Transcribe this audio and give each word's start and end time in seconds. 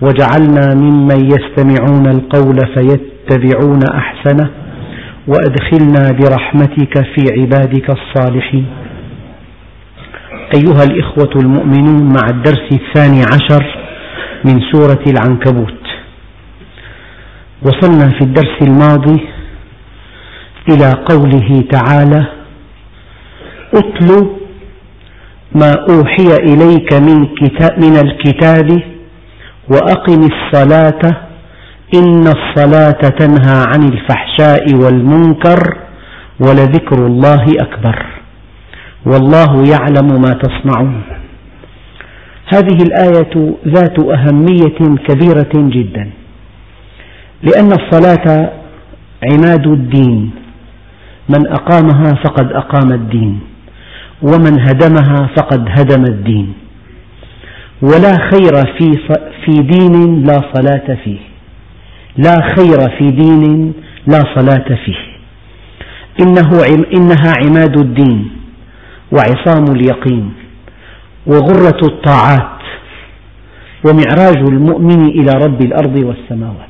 واجعلنا 0.00 0.74
ممن 0.74 1.20
يستمعون 1.34 2.06
القول 2.06 2.58
فيتبعون 2.74 3.80
أحسنه 3.94 4.50
وأدخلنا 5.28 6.12
برحمتك 6.18 6.94
في 7.04 7.24
عبادك 7.40 7.90
الصالحين. 7.90 8.66
أيها 10.54 10.84
الإخوة 10.84 11.30
المؤمنون 11.36 12.02
مع 12.12 12.28
الدرس 12.30 12.68
الثاني 12.72 13.22
عشر 13.22 13.76
من 14.44 14.60
سورة 14.72 15.04
العنكبوت 15.06 15.80
وصلنا 17.62 18.08
في 18.18 18.20
الدرس 18.20 18.56
الماضي 18.62 19.20
إلى 20.68 20.92
قوله 21.10 21.64
تعالى 21.70 22.26
أتل 23.74 24.30
ما 25.54 25.72
أوحي 25.90 26.36
إليك 26.52 26.92
من, 26.94 27.18
من 27.82 27.96
الكتاب 27.96 28.82
وأقم 29.70 30.20
الصلاة 30.32 31.02
إن 31.94 32.24
الصلاة 32.26 33.00
تنهى 33.18 33.64
عن 33.72 33.82
الفحشاء 33.92 34.74
والمنكر 34.74 35.60
ولذكر 36.40 37.06
الله 37.06 37.44
أكبر 37.60 38.06
والله 39.06 39.64
يعلم 39.72 40.20
ما 40.22 40.32
تصنعون. 40.42 41.02
هذه 42.54 42.78
الآية 42.82 43.54
ذات 43.66 43.98
أهمية 43.98 44.96
كبيرة 45.08 45.52
جدا 45.54 46.10
لأن 47.42 47.72
الصلاة 47.72 48.50
عماد 49.32 49.66
الدين 49.66 50.30
من 51.28 51.46
أقامها 51.46 52.14
فقد 52.24 52.52
أقام 52.52 52.92
الدين 52.92 53.40
ومن 54.22 54.60
هدمها 54.60 55.30
فقد 55.36 55.68
هدم 55.68 56.04
الدين. 56.04 56.52
ولا 57.82 58.16
خير 58.30 58.54
في 58.78 58.98
في 59.44 59.62
دين 59.62 60.22
لا 60.22 60.40
صلاة 60.54 60.96
فيه. 61.04 61.18
لا 62.16 62.36
خير 62.56 62.98
في 62.98 63.10
دين 63.10 63.72
لا 64.06 64.20
صلاة 64.36 64.76
فيه. 64.84 65.10
إنه 66.20 66.50
إنها 66.94 67.32
عماد 67.44 67.78
الدين 67.78 68.30
وعصام 69.12 69.64
اليقين 69.76 70.32
وغرة 71.26 71.80
الطاعات 71.82 72.60
ومعراج 73.84 74.36
المؤمن 74.36 75.08
إلى 75.08 75.32
رب 75.44 75.62
الأرض 75.62 76.04
والسماوات. 76.04 76.66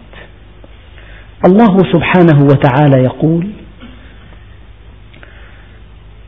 الله 1.46 1.78
سبحانه 1.92 2.44
وتعالى 2.44 3.04
يقول 3.04 3.46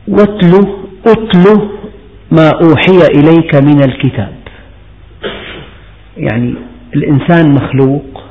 واتل 0.07 0.67
اتل 1.07 1.69
ما 2.31 2.49
أوحي 2.49 3.07
إليك 3.19 3.55
من 3.55 3.83
الكتاب. 3.83 4.42
يعني 6.17 6.53
الإنسان 6.95 7.51
مخلوق 7.53 8.23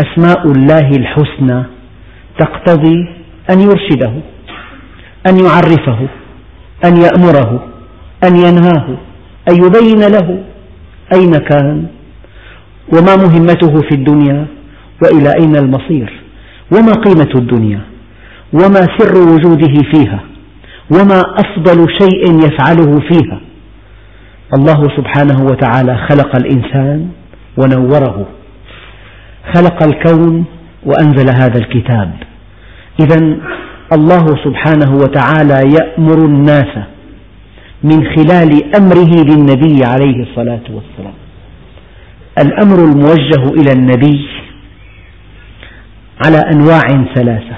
أسماء 0.00 0.46
الله 0.52 0.88
الحسنى 0.90 1.64
تقتضي 2.38 3.08
أن 3.50 3.60
يرشده 3.60 4.12
أن 5.26 5.36
يعرفه 5.44 5.98
أن 6.84 6.96
يأمره 6.96 7.68
أن 8.24 8.36
ينهاه 8.36 8.96
أن 9.50 9.54
يبين 9.56 10.00
له 10.00 10.42
أين 11.14 11.30
كان 11.32 11.86
وما 12.92 13.16
مهمته 13.16 13.80
في 13.88 13.94
الدنيا 13.94 14.46
وإلى 15.02 15.32
أين 15.40 15.56
المصير 15.56 16.20
وما 16.72 16.92
قيمة 16.92 17.30
الدنيا 17.34 17.80
وما 18.52 18.86
سر 18.98 19.18
وجوده 19.18 19.82
فيها 19.92 20.20
وما 20.90 21.20
أفضل 21.20 21.86
شيء 22.00 22.38
يفعله 22.46 23.00
فيها. 23.00 23.40
الله 24.56 24.96
سبحانه 24.96 25.44
وتعالى 25.44 25.96
خلق 26.08 26.36
الإنسان 26.36 27.08
ونوره. 27.58 28.26
خلق 29.54 29.82
الكون 29.82 30.44
وأنزل 30.86 31.28
هذا 31.42 31.58
الكتاب. 31.58 32.10
إذا 33.00 33.36
الله 33.92 34.26
سبحانه 34.44 34.90
وتعالى 34.94 35.74
يأمر 35.78 36.24
الناس 36.24 36.72
من 37.82 38.04
خلال 38.16 38.76
أمره 38.76 39.12
للنبي 39.30 39.84
عليه 39.84 40.22
الصلاة 40.22 40.66
والسلام. 40.70 41.14
الأمر 42.38 42.84
الموجه 42.84 43.60
إلى 43.60 43.72
النبي 43.72 44.28
على 46.26 46.38
أنواع 46.52 47.04
ثلاثة. 47.14 47.56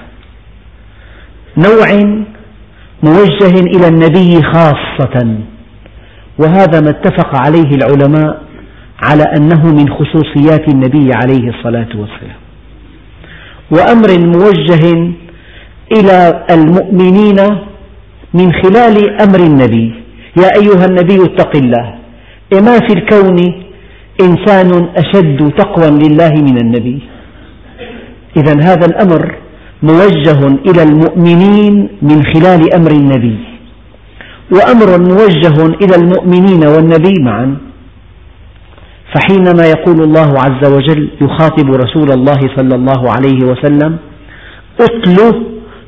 نوع 1.56 1.88
موجه 3.02 3.54
إلى 3.60 3.88
النبي 3.88 4.42
خاصة. 4.42 5.38
وهذا 6.40 6.80
ما 6.80 6.90
اتفق 6.90 7.36
عليه 7.36 7.70
العلماء 7.78 8.42
على 9.02 9.24
أنه 9.36 9.62
من 9.66 9.86
خصوصيات 9.88 10.68
النبي 10.68 11.10
عليه 11.14 11.48
الصلاة 11.48 11.88
والسلام. 12.00 12.40
وأمر 13.70 14.10
موجه 14.36 14.84
إلى 15.96 16.44
المؤمنين 16.50 17.36
من 18.34 18.52
خلال 18.52 19.20
أمر 19.20 19.40
النبي. 19.50 19.94
يا 20.42 20.48
أيها 20.60 20.84
النبي 20.90 21.24
اتق 21.24 21.56
الله. 21.56 21.94
ما 22.52 22.78
في 22.86 22.92
الكون 22.98 23.38
إنسان 24.22 24.88
أشد 24.96 25.52
تقوى 25.58 25.90
لله 25.90 26.32
من 26.48 26.56
النبي؟ 26.64 26.98
إذا 28.36 28.54
هذا 28.68 28.86
الأمر 28.86 29.34
موجه 29.82 30.40
إلى 30.68 30.82
المؤمنين 30.82 31.88
من 32.02 32.22
خلال 32.22 32.74
أمر 32.74 32.90
النبي. 32.90 33.38
وأمر 34.52 34.98
موجه 34.98 35.56
إلى 35.82 35.94
المؤمنين 35.96 36.62
والنبي 36.66 37.14
معا. 37.22 37.56
فحينما 39.14 39.64
يقول 39.66 40.02
الله 40.02 40.30
عز 40.44 40.72
وجل 40.74 41.10
يخاطب 41.22 41.70
رسول 41.70 42.12
الله 42.12 42.40
صلى 42.56 42.74
الله 42.74 43.00
عليه 43.10 43.40
وسلم 43.50 43.98
أتل 44.80 45.18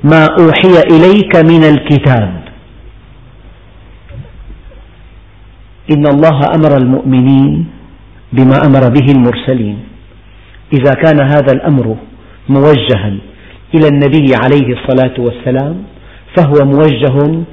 ما 0.05 0.27
أوحي 0.41 0.75
إليك 0.91 1.37
من 1.37 1.65
الكتاب. 1.65 2.43
إن 5.91 6.06
الله 6.06 6.39
أمر 6.55 6.77
المؤمنين 6.77 7.67
بما 8.33 8.67
أمر 8.67 8.89
به 8.89 9.06
المرسلين. 9.12 9.79
إذا 10.73 10.94
كان 10.94 11.21
هذا 11.21 11.53
الأمر 11.53 11.97
موجها 12.49 13.15
إلى 13.75 13.89
النبي 13.89 14.34
عليه 14.34 14.69
الصلاة 14.77 15.15
والسلام 15.19 15.83
فهو 16.37 16.65
موجه 16.65 17.44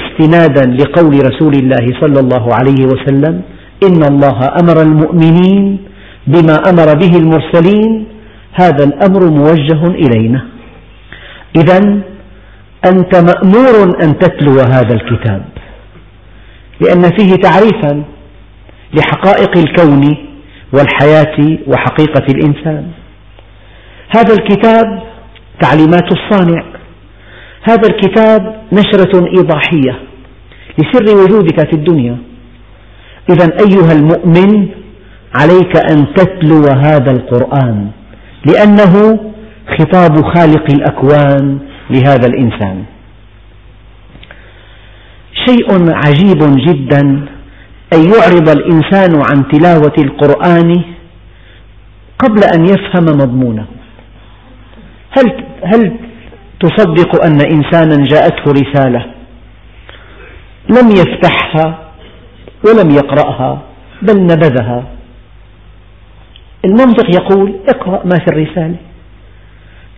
استنادا 0.00 0.66
لقول 0.66 1.14
رسول 1.32 1.54
الله 1.54 2.00
صلى 2.00 2.20
الله 2.20 2.54
عليه 2.54 2.86
وسلم 2.86 3.42
إن 3.86 4.02
الله 4.12 4.38
أمر 4.60 4.82
المؤمنين 4.82 5.78
بما 6.26 6.56
أمر 6.70 6.94
به 6.94 7.16
المرسلين 7.16 8.06
هذا 8.52 8.84
الأمر 8.84 9.30
موجه 9.30 9.86
إلينا. 9.86 10.46
إذا 11.56 11.78
أنت 12.86 13.16
مأمور 13.16 14.02
أن 14.02 14.18
تتلو 14.18 14.60
هذا 14.60 14.94
الكتاب 14.94 15.42
لأن 16.80 17.02
فيه 17.02 17.34
تعريفا 17.34 18.02
لحقائق 18.94 19.56
الكون 19.56 20.16
والحياة 20.72 21.58
وحقيقة 21.66 22.26
الإنسان. 22.34 22.86
هذا 24.16 24.34
الكتاب 24.34 25.02
تعليمات 25.60 26.08
الصانع. 26.12 26.64
هذا 27.62 27.88
الكتاب 27.88 28.62
نشرة 28.72 29.26
إيضاحية 29.38 29.98
لسر 30.78 31.16
وجودك 31.16 31.70
في 31.70 31.72
الدنيا. 31.72 32.16
إذا 33.30 33.44
أيها 33.44 33.92
المؤمن 33.92 34.68
عليك 35.40 35.76
أن 35.90 36.14
تتلو 36.14 36.64
هذا 36.64 37.10
القرآن 37.10 37.90
لأنه 38.46 39.20
خطاب 39.78 40.24
خالق 40.34 40.64
الأكوان 40.72 41.58
لهذا 41.90 42.26
الإنسان. 42.26 42.84
شيء 45.46 45.94
عجيب 45.94 46.38
جدا 46.68 47.00
أن 47.94 48.00
يعرض 48.12 48.48
الإنسان 48.48 49.22
عن 49.30 49.48
تلاوة 49.48 49.94
القرآن 49.98 50.82
قبل 52.18 52.40
أن 52.54 52.64
يفهم 52.64 53.04
مضمونه. 53.04 53.66
هل, 55.10 55.44
هل 55.64 55.92
تصدق 56.62 57.24
أن 57.24 57.40
إنسانا 57.40 58.04
جاءته 58.04 58.52
رسالة 58.52 59.06
لم 60.68 60.88
يفتحها 60.90 61.78
ولم 62.66 62.90
يقرأها 62.90 63.58
بل 64.02 64.22
نبذها. 64.22 64.84
المنطق 66.64 67.06
يقول 67.20 67.54
اقرأ 67.68 68.02
ما 68.04 68.18
في 68.18 68.26
الرسالة. 68.32 68.76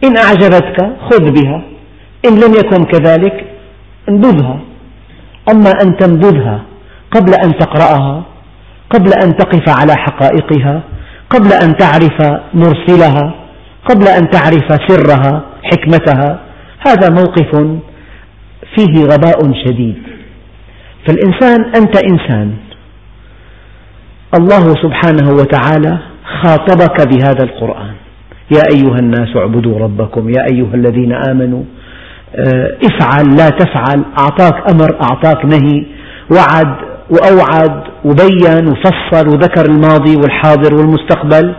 إن 0.05 0.17
أعجبتك 0.17 0.79
خذ 1.11 1.31
بها 1.31 1.63
إن 2.29 2.35
لم 2.35 2.55
يكن 2.55 2.85
كذلك 2.85 3.45
انبذها. 4.09 4.59
أما 5.51 5.71
أن 5.83 5.97
تنبذها 5.97 6.63
قبل 7.11 7.35
أن 7.45 7.59
تقرأها 7.59 8.23
قبل 8.91 9.11
أن 9.25 9.37
تقف 9.37 9.69
على 9.81 9.95
حقائقها 9.97 10.83
قبل 11.31 11.53
أن 11.53 11.77
تعرف 11.77 12.41
مرسلها 12.55 13.35
قبل 13.89 14.09
أن 14.09 14.31
تعرف 14.31 14.69
سرها 14.89 15.43
حكمتها 15.63 16.41
هذا 16.87 17.11
موقف 17.11 17.81
فيه 18.77 19.05
غباء 19.05 19.53
شديد. 19.65 20.03
فالإنسان 21.07 21.65
أنت 21.65 21.97
إنسان. 22.13 22.55
الله 24.39 24.75
سبحانه 24.83 25.31
وتعالى 25.31 25.99
خاطبك 26.43 27.09
بهذا 27.09 27.45
القرآن. 27.45 27.95
يا 28.55 28.63
أيها 28.77 28.99
الناس 28.99 29.37
اعبدوا 29.37 29.79
ربكم. 29.79 30.29
يا 30.29 30.45
أيها 30.53 30.75
الذين 30.75 31.13
آمنوا 31.13 31.63
آه، 32.37 32.71
افعل 32.85 33.37
لا 33.37 33.49
تفعل. 33.49 34.05
أعطاك 34.19 34.71
أمر 34.71 35.01
أعطاك 35.03 35.45
نهي. 35.45 35.87
وعد 36.31 36.75
وأوعد 37.11 37.83
وبين 38.05 38.69
وفصل 38.69 39.29
وذكر 39.29 39.65
الماضي 39.71 40.17
والحاضر 40.17 40.75
والمستقبل. 40.75 41.55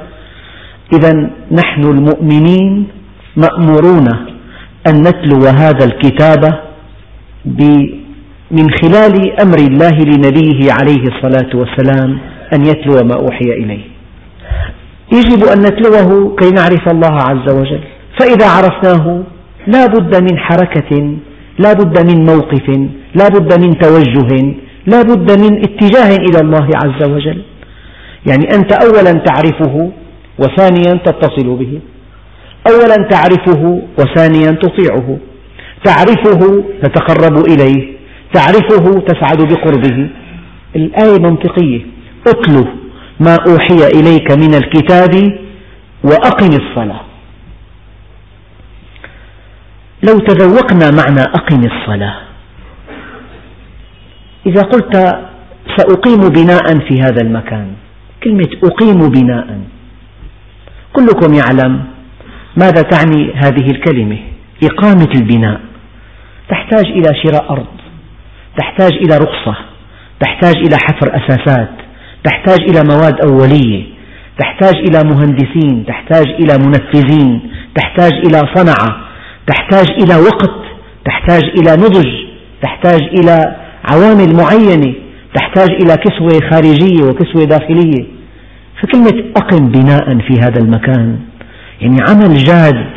إذا 0.93 1.29
نحن 1.51 1.81
المؤمنين 1.83 2.87
مأمورون 3.37 4.34
أن 4.87 5.01
نتلو 5.01 5.45
هذا 5.45 5.85
الكتاب 5.85 6.43
من 8.51 8.69
خلال 8.81 9.39
أمر 9.41 9.57
الله 9.57 9.95
لنبيه 10.11 10.59
عليه 10.71 11.03
الصلاة 11.11 11.51
والسلام 11.59 12.17
أن 12.53 12.65
يتلو 12.65 12.95
ما 13.07 13.15
أوحي 13.15 13.49
إليه. 13.61 13.85
يجب 15.13 15.43
أن 15.53 15.59
نتلوه 15.61 16.35
كي 16.35 16.49
نعرف 16.49 16.89
الله 16.89 17.15
عز 17.29 17.47
وجل. 17.59 17.79
فإذا 18.19 18.47
عرفناه 18.49 19.23
لا 19.67 19.85
بد 19.85 20.13
من 20.23 20.37
حركة 20.37 20.91
لا 21.59 21.73
بد 21.73 22.11
من 22.11 22.25
موقف 22.25 22.67
لا 23.15 23.27
بد 23.27 23.51
من 23.63 23.79
توجه 23.79 24.55
لا 24.87 25.01
بد 25.01 25.29
من 25.43 25.57
اتجاه 25.57 26.11
إلى 26.27 26.39
الله 26.41 26.67
عز 26.83 27.09
وجل. 27.09 27.41
يعني 28.29 28.45
أنت 28.55 28.71
أولا 28.73 29.11
تعرفه 29.11 29.91
وثانيا 30.39 30.93
تتصل 31.05 31.55
به. 31.55 31.79
أولا 32.71 33.07
تعرفه 33.09 33.81
وثانيا 33.99 34.51
تطيعه. 34.51 35.17
تعرفه 35.83 36.63
تتقرب 36.83 37.45
إليه. 37.45 37.95
تعرفه 38.33 38.99
تسعد 38.99 39.37
بقربه. 39.37 40.09
الآية 40.75 41.19
منطقية. 41.19 41.81
اتل 42.27 42.65
ما 43.19 43.37
أوحي 43.47 43.87
إليك 43.99 44.31
من 44.31 44.53
الكتاب 44.53 45.39
وأقم 46.03 46.47
الصلاة. 46.47 47.01
لو 50.03 50.19
تذوقنا 50.19 50.91
معنى 50.91 51.21
أقم 51.21 51.59
الصلاة. 51.59 52.17
إذا 54.45 54.61
قلت 54.61 54.95
سأقيم 55.77 56.29
بناء 56.29 56.79
في 56.79 57.01
هذا 57.01 57.21
المكان. 57.21 57.67
كلمة 58.23 58.49
أقيم 58.63 59.09
بناء. 59.09 59.59
كلكم 60.93 61.33
يعلم 61.33 61.94
ماذا 62.57 62.81
تعني 62.81 63.33
هذه 63.33 63.71
الكلمة 63.71 64.17
إقامة 64.63 65.09
البناء 65.15 65.61
تحتاج 66.49 66.85
إلى 66.85 67.09
شراء 67.23 67.51
أرض 67.51 67.65
تحتاج 68.57 68.93
إلى 68.93 69.17
رخصة 69.17 69.55
تحتاج 70.19 70.55
إلى 70.57 70.77
حفر 70.77 71.11
أساسات 71.15 71.69
تحتاج 72.23 72.59
إلى 72.69 72.83
مواد 72.83 73.15
أولية 73.25 73.83
تحتاج 74.39 74.75
إلى 74.75 75.03
مهندسين 75.03 75.85
تحتاج 75.87 76.25
إلى 76.27 76.57
منفذين 76.57 77.51
تحتاج 77.75 78.13
إلى 78.13 78.41
صنعة 78.55 78.97
تحتاج 79.47 79.89
إلى 79.89 80.15
وقت 80.15 80.65
تحتاج 81.05 81.43
إلى 81.43 81.71
نضج 81.83 82.07
تحتاج 82.61 83.01
إلى 83.01 83.55
عوامل 83.85 84.35
معينة 84.35 84.93
تحتاج 85.35 85.69
إلى 85.69 85.97
كسوة 85.97 86.49
خارجية 86.51 87.03
وكسوة 87.03 87.45
داخلية 87.45 88.05
فكلمة 88.81 89.23
أقم 89.37 89.67
بناء 89.67 90.17
في 90.19 90.39
هذا 90.39 90.61
المكان 90.61 91.19
يعني 91.81 91.97
عمل 92.09 92.33
جاد 92.37 92.91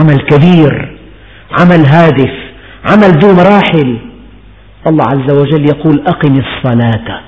عمل 0.00 0.18
كبير 0.30 0.98
عمل 1.60 1.86
هادف 1.86 2.32
عمل 2.84 3.18
ذو 3.18 3.32
مراحل. 3.32 3.98
الله 4.86 5.04
عز 5.04 5.34
وجل 5.40 5.64
يقول 5.68 6.04
أقم 6.06 6.40
الصلاة. 6.40 7.20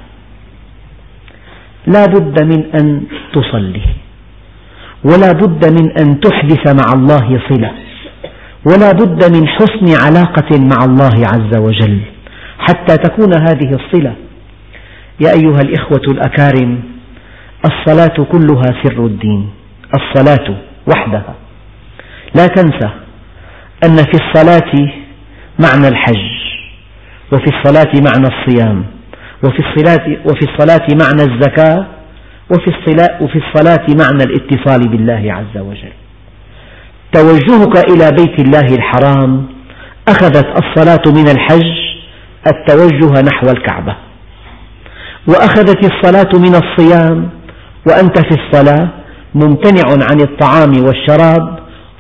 لا 1.87 2.07
بد 2.07 2.43
من 2.43 2.65
أن 2.75 3.03
تصلي 3.33 3.83
ولا 5.05 5.33
بد 5.33 5.83
من 5.83 5.99
أن 5.99 6.21
تحدث 6.21 6.67
مع 6.67 6.93
الله 6.93 7.41
صلة 7.49 7.73
ولا 8.67 8.93
بد 8.93 9.37
من 9.37 9.49
حسن 9.49 10.05
علاقة 10.07 10.59
مع 10.59 10.85
الله 10.85 11.27
عز 11.33 11.59
وجل 11.59 12.01
حتى 12.59 12.97
تكون 12.97 13.33
هذه 13.41 13.75
الصلة. 13.75 14.15
يا 15.21 15.33
أيها 15.33 15.61
الإخوة 15.61 16.03
الأكارم 16.09 16.83
الصلاة 17.65 18.25
كلها 18.33 18.83
سر 18.83 19.07
الدين. 19.07 19.51
الصلاة 19.95 20.57
وحدها. 20.87 21.35
لا 22.35 22.47
تنسى 22.47 22.91
أن 23.85 23.97
في 23.97 24.19
الصلاة 24.25 24.73
معنى 25.59 25.89
الحج 25.89 26.35
وفي 27.33 27.47
الصلاة 27.47 27.93
معنى 27.95 28.27
الصيام 28.27 28.85
وفي 29.45 29.59
الصلاة, 29.59 30.17
وفي 30.25 30.43
الصلاة 30.43 30.87
معنى 31.01 31.33
الزكاة 31.33 31.87
وفي 32.51 32.69
الصلاة, 32.69 33.23
وفي 33.23 33.39
الصلاة 33.39 33.87
معنى 33.89 34.23
الاتصال 34.25 34.89
بالله 34.89 35.33
عز 35.33 35.61
وجل. 35.63 35.93
توجهك 37.13 37.91
إلى 37.91 38.11
بيت 38.11 38.41
الله 38.41 38.77
الحرام 38.77 39.47
أخذت 40.09 40.47
الصلاة 40.63 41.03
من 41.07 41.29
الحج 41.29 41.75
التوجه 42.47 43.21
نحو 43.23 43.47
الكعبة. 43.47 43.97
وأخذت 45.29 45.85
الصلاة 45.93 46.39
من 46.39 46.55
الصيام 46.55 47.31
وأنت 47.89 48.19
في 48.19 48.41
الصلاة 48.41 48.89
ممتنع 49.35 50.07
عن 50.11 50.21
الطعام 50.21 50.73
والشراب 50.85 51.59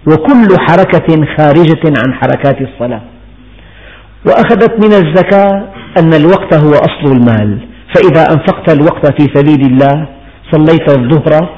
وكل 0.08 0.48
حركة 0.58 1.26
خارجة 1.38 1.82
عن 1.98 2.14
حركات 2.14 2.56
الصلاة. 2.60 3.02
وأخذت 4.26 4.72
من 4.84 4.92
الزكاة 4.92 5.64
أن 5.98 6.14
الوقت 6.14 6.54
هو 6.54 6.70
أصل 6.70 7.12
المال. 7.16 7.58
فإذا 7.94 8.32
أنفقت 8.32 8.72
الوقت 8.72 9.22
في 9.22 9.28
سبيل 9.34 9.60
الله 9.60 10.08
صليت 10.52 10.90
الظهر 10.90 11.48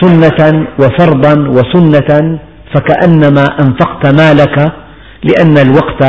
سنة 0.00 0.66
وفرضا 0.80 1.48
وسنة 1.48 2.38
فكأنما 2.74 3.44
أنفقت 3.60 4.06
مالك 4.06 4.72
لأن 5.24 5.58
الوقت 5.58 6.02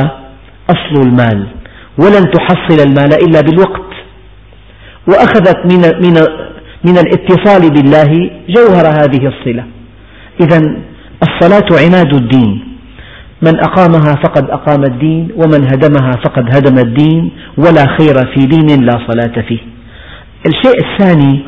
أصل 0.70 1.02
المال. 1.02 1.48
ولن 1.98 2.32
تحصل 2.32 2.88
المال 2.88 3.14
إلا 3.14 3.42
بالوقت. 3.42 3.90
وأخذت 5.08 5.58
من, 5.74 5.82
من, 6.86 6.98
الاتصال 6.98 7.70
بالله 7.70 8.32
جوهر 8.50 8.88
هذه 8.88 9.28
الصلة. 9.28 9.64
إذا 10.42 10.60
الصلاة 11.24 11.86
عماد 11.86 12.14
الدين. 12.14 12.66
من 13.42 13.60
أقامها 13.60 14.16
فقد 14.24 14.50
أقام 14.50 14.84
الدين 14.84 15.30
ومن 15.36 15.64
هدمها 15.64 16.12
فقد 16.12 16.56
هدم 16.56 16.78
الدين 16.78 17.32
ولا 17.58 17.86
خير 17.98 18.16
في 18.34 18.46
دين 18.46 18.86
لا 18.86 18.92
صلاة 18.92 19.42
فيه. 19.48 19.60
الشيء 20.48 20.78
الثاني 20.86 21.40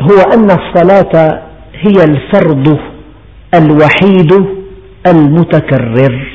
هو 0.00 0.18
أن 0.34 0.50
الصلاة 0.50 1.42
هي 1.74 2.04
الفرض 2.04 2.78
الوحيد 3.54 4.32
المتكرر 5.06 6.26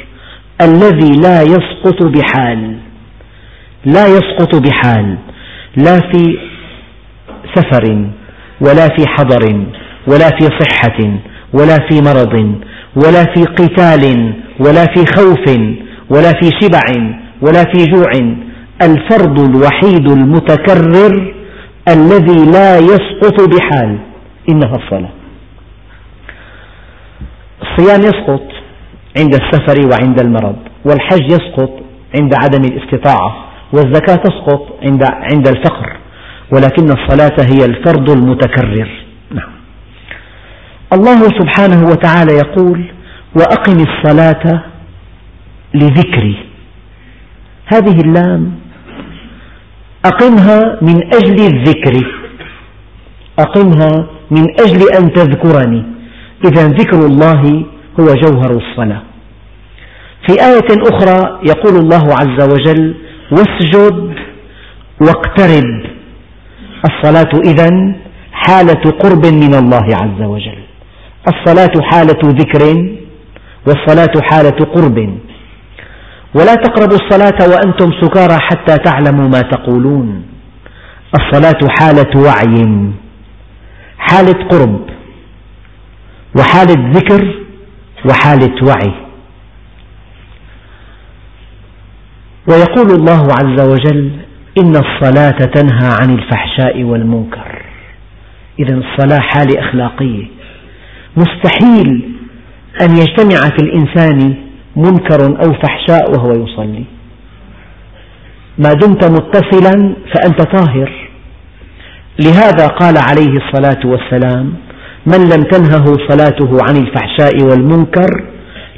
الذي 0.62 1.12
لا 1.24 1.42
يسقط 1.42 2.04
بحال. 2.04 2.78
لا 3.86 4.08
يسقط 4.08 4.56
بحال. 4.56 5.18
لا 5.76 6.00
في 6.12 6.51
سفر 7.56 8.06
ولا 8.62 8.88
في 8.88 9.08
حضر 9.08 9.66
ولا 10.08 10.30
في 10.40 10.50
صحة 10.60 11.00
ولا 11.54 11.78
في 11.90 12.02
مرض 12.02 12.56
ولا 12.96 13.24
في 13.34 13.44
قتال 13.44 14.34
ولا 14.60 14.86
في 14.94 15.06
خوف 15.16 15.46
ولا 16.10 16.32
في 16.42 16.50
شبع 16.62 16.82
ولا 17.42 17.64
في 17.74 17.86
جوع. 17.86 18.12
الفرض 18.84 19.40
الوحيد 19.40 20.12
المتكرر 20.12 21.34
الذي 21.88 22.52
لا 22.52 22.78
يسقط 22.78 23.50
بحال 23.50 23.98
إنها 24.50 24.76
الصلاة. 24.76 25.10
الصيام 27.62 28.02
يسقط 28.02 28.44
عند 29.18 29.34
السفر 29.34 29.88
وعند 29.92 30.20
المرض 30.20 30.56
والحج 30.86 31.26
يسقط 31.26 31.72
عند 32.20 32.34
عدم 32.44 32.62
الاستطاعة 32.64 33.46
والزكاة 33.74 34.16
تسقط 34.16 34.68
عند 34.84 35.04
عند 35.12 35.48
الفقر. 35.48 36.01
ولكن 36.52 36.92
الصلاة 36.92 37.38
هي 37.40 37.66
الفرض 37.66 38.10
المتكرر. 38.10 38.90
نعم. 39.32 39.52
الله 40.94 41.22
سبحانه 41.40 41.88
وتعالى 41.88 42.34
يقول 42.34 42.92
وأقم 43.36 43.78
الصلاة 43.80 44.64
لذكري. 45.74 46.38
هذه 47.66 48.02
اللام 48.02 48.52
أقمها 50.06 50.78
من 50.82 51.04
أجل 51.14 51.56
الذكر. 51.56 52.08
أقمها 53.40 54.08
من 54.32 54.46
أجل 54.60 54.82
أن 55.00 55.14
تذكرني. 55.14 55.84
إذا 56.46 56.68
ذكر 56.68 57.06
الله 57.06 57.66
هو 58.00 58.06
جوهر 58.06 58.52
الصلاة. 58.52 59.02
في 60.28 60.34
آية 60.34 60.70
أخرى 60.70 61.40
يقول 61.48 61.76
الله 61.76 62.14
عز 62.14 62.50
وجل 62.54 62.96
واسجد 63.32 64.14
واقترب. 65.02 65.91
الصلاة 66.90 67.42
إذا 67.52 67.70
حالة 68.32 68.92
قرب 69.04 69.26
من 69.26 69.54
الله 69.56 69.86
عز 70.02 70.22
وجل. 70.22 70.62
الصلاة 71.28 71.82
حالة 71.82 72.22
ذكر 72.24 72.64
والصلاة 73.68 74.22
حالة 74.22 74.60
قرب. 74.76 74.98
ولا 76.36 76.56
تقربوا 76.56 76.98
الصلاة 76.98 77.50
وأنتم 77.50 77.92
سكارى 78.02 78.38
حتى 78.40 78.78
تعلموا 78.78 79.28
ما 79.28 79.42
تقولون. 79.42 80.24
الصلاة 81.20 81.62
حالة 81.80 82.22
وعي. 82.26 82.92
حالة 83.98 84.48
قرب. 84.50 84.82
وحالة 86.40 86.92
ذكر 86.92 87.36
وحالة 88.10 88.56
وعي. 88.68 88.94
ويقول 92.50 92.92
الله 92.92 93.24
عز 93.40 93.60
وجل 93.72 94.12
إن 94.60 94.76
الصلاة 94.76 95.40
تنهى 95.56 95.96
عن 96.02 96.10
الفحشاء 96.20 96.84
والمنكر. 96.84 97.62
إذا 98.60 98.76
الصلاة 98.76 99.20
حالة 99.20 99.60
أخلاقية. 99.60 100.26
مستحيل 101.18 102.12
أن 102.82 102.90
يجتمع 102.92 103.50
في 103.58 103.64
الإنسان 103.64 104.34
منكر 104.76 105.26
أو 105.26 105.54
فحشاء 105.54 106.12
وهو 106.12 106.32
يصلي. 106.32 106.84
ما 108.58 108.74
دمت 108.74 109.06
متصلا 109.06 109.96
فأنت 110.14 110.42
طاهر. 110.42 111.10
لهذا 112.20 112.68
قال 112.68 112.96
عليه 112.98 113.38
الصلاة 113.38 113.86
والسلام 113.86 114.54
من 115.06 115.30
لم 115.34 115.44
تنهه 115.44 115.86
صلاته 116.10 116.58
عن 116.70 116.76
الفحشاء 116.78 117.44
والمنكر 117.44 118.26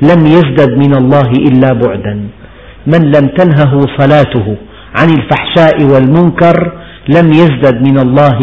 لم 0.01 0.25
يزدد 0.25 0.77
من 0.77 0.95
الله 0.95 1.31
إلا 1.31 1.73
بعدا. 1.73 2.27
من 2.87 3.11
لم 3.11 3.27
تنهه 3.27 3.79
صلاته 3.99 4.57
عن 4.99 5.09
الفحشاء 5.09 5.83
والمنكر 5.83 6.71
لم 7.09 7.31
يزدد 7.31 7.81
من 7.87 7.97
الله 7.99 8.39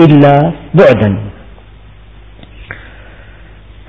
إلا 0.00 0.52
بعدا. 0.74 1.18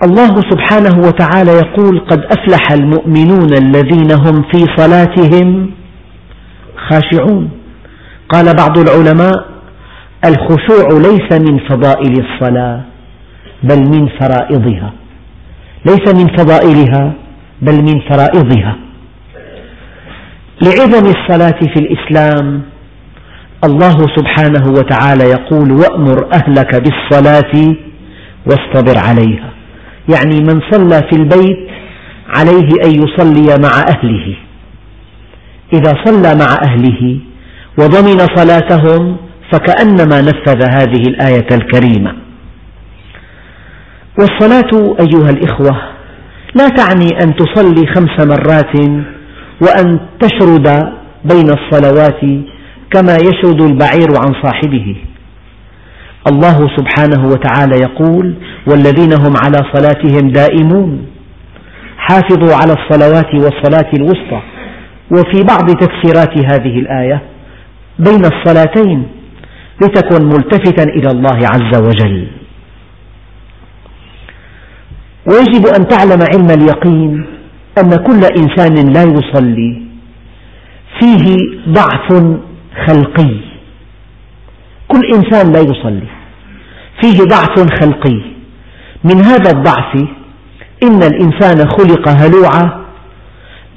الله 0.03 0.33
سبحانه 0.51 0.95
وتعالى 1.07 1.51
يقول 1.51 1.99
قد 1.99 2.19
أفلح 2.19 2.71
المؤمنون 2.71 3.53
الذين 3.53 4.11
هم 4.11 4.43
في 4.51 4.65
صلاتهم 4.77 5.71
خاشعون. 6.89 7.49
قال 8.29 8.45
بعض 8.55 8.77
العلماء 8.77 9.45
الخشوع 10.25 10.87
ليس 11.07 11.29
من 11.49 11.59
فضائل 11.69 12.13
الصلاة 12.25 12.81
بل 13.63 13.79
من 13.79 14.07
فرائضها. 14.19 14.93
ليس 15.85 16.05
من 16.13 16.27
فضائلها 16.37 17.13
بل 17.61 17.75
من 17.83 17.99
فرائضها. 18.09 18.75
لعظم 20.61 21.05
الصلاة 21.05 21.59
في 21.73 21.79
الإسلام 21.79 22.61
الله 23.63 23.97
سبحانه 24.17 24.71
وتعالى 24.71 25.23
يقول 25.23 25.71
وأمر 25.71 26.29
أهلك 26.33 26.75
بالصلاة 26.75 27.75
واصطبر 28.45 28.97
عليها. 28.97 29.49
يعني 30.09 30.39
من 30.39 30.61
صلى 30.71 31.01
في 31.09 31.15
البيت 31.15 31.67
عليه 32.27 32.69
أن 32.85 32.91
يصلي 33.03 33.57
مع 33.63 33.85
أهله. 33.89 34.35
إذا 35.73 35.93
صلى 36.05 36.35
مع 36.35 36.55
أهله 36.69 37.19
وضمن 37.79 38.17
صلاتهم 38.35 39.17
فكأنما 39.51 40.21
نفذ 40.21 40.63
هذه 40.63 41.03
الآية 41.07 41.47
الكريمة. 41.51 42.13
والصلاة 44.19 44.95
أيها 44.99 45.29
الإخوة 45.29 45.81
لا 46.55 46.67
تعني 46.67 47.09
أن 47.23 47.35
تصلي 47.35 47.87
خمس 47.95 48.19
مرات 48.19 48.75
وأن 49.61 49.99
تشرد 50.19 50.67
بين 51.25 51.49
الصلوات 51.49 52.21
كما 52.91 53.15
يشرد 53.15 53.61
البعير 53.61 54.09
عن 54.23 54.33
صاحبه. 54.43 54.95
الله 56.31 56.67
سبحانه 56.77 57.25
وتعالى 57.25 57.75
يقول 57.81 58.35
والذين 58.67 59.13
هم 59.13 59.33
على 59.45 59.57
صلاتهم 59.73 60.29
دائمون 60.31 61.05
حافظوا 61.97 62.55
على 62.55 62.73
الصلوات 62.73 63.33
والصلاة 63.33 63.91
الوسطى. 63.93 64.41
وفي 65.11 65.43
بعض 65.43 65.71
تفسيرات 65.71 66.37
هذه 66.53 66.79
الآية 66.79 67.21
بين 67.99 68.25
الصلاتين 68.25 69.07
لتكن 69.81 70.25
ملتفتا 70.25 70.83
إلى 70.83 71.07
الله 71.07 71.39
عز 71.53 71.81
وجل. 71.81 72.27
ويجب 75.25 75.67
أن 75.79 75.87
تعلم 75.87 76.19
علم 76.33 76.49
اليقين 76.61 77.25
أن 77.77 77.95
كل 77.95 78.23
إنسان 78.37 78.93
لا 78.93 79.03
يصلي 79.03 79.81
فيه 80.99 81.37
ضعف 81.69 82.37
خلقي. 82.87 83.35
كل 84.87 85.01
إنسان 85.15 85.53
لا 85.53 85.59
يصلي 85.59 86.07
فيه 87.01 87.23
ضعف 87.23 87.59
خلقي. 87.81 88.21
من 89.03 89.21
هذا 89.21 89.51
الضعف 89.51 89.95
إن 90.83 91.03
الإنسان 91.03 91.69
خلق 91.69 92.09
هلوعا 92.09 92.81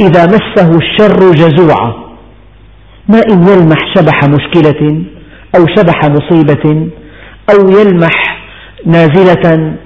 إذا 0.00 0.26
مسه 0.26 0.78
الشر 0.78 1.30
جزوعا. 1.32 2.04
ما 3.08 3.20
إن 3.32 3.48
يلمح 3.48 3.78
شبح 3.94 4.24
مشكلة 4.24 5.04
أو 5.56 5.66
شبح 5.76 6.00
مصيبة 6.04 6.88
أو 7.50 7.68
يلمح 7.68 8.40
نازلة 8.86 9.76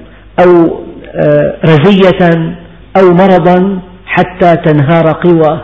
أو 0.45 0.79
آه، 1.15 1.57
رزية 1.65 2.55
أو 2.97 3.15
مرضا 3.15 3.79
حتى 4.19 4.57
تنهار 4.57 5.13
قواه 5.13 5.63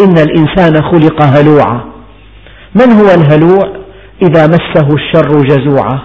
إن 0.00 0.18
الإنسان 0.18 0.82
خلق 0.82 1.22
هلوعا. 1.22 1.80
من 2.74 2.92
هو 2.92 3.06
الهلوع؟ 3.14 3.76
إذا 4.22 4.46
مسه 4.46 4.94
الشر 4.94 5.42
جزوعا. 5.42 6.00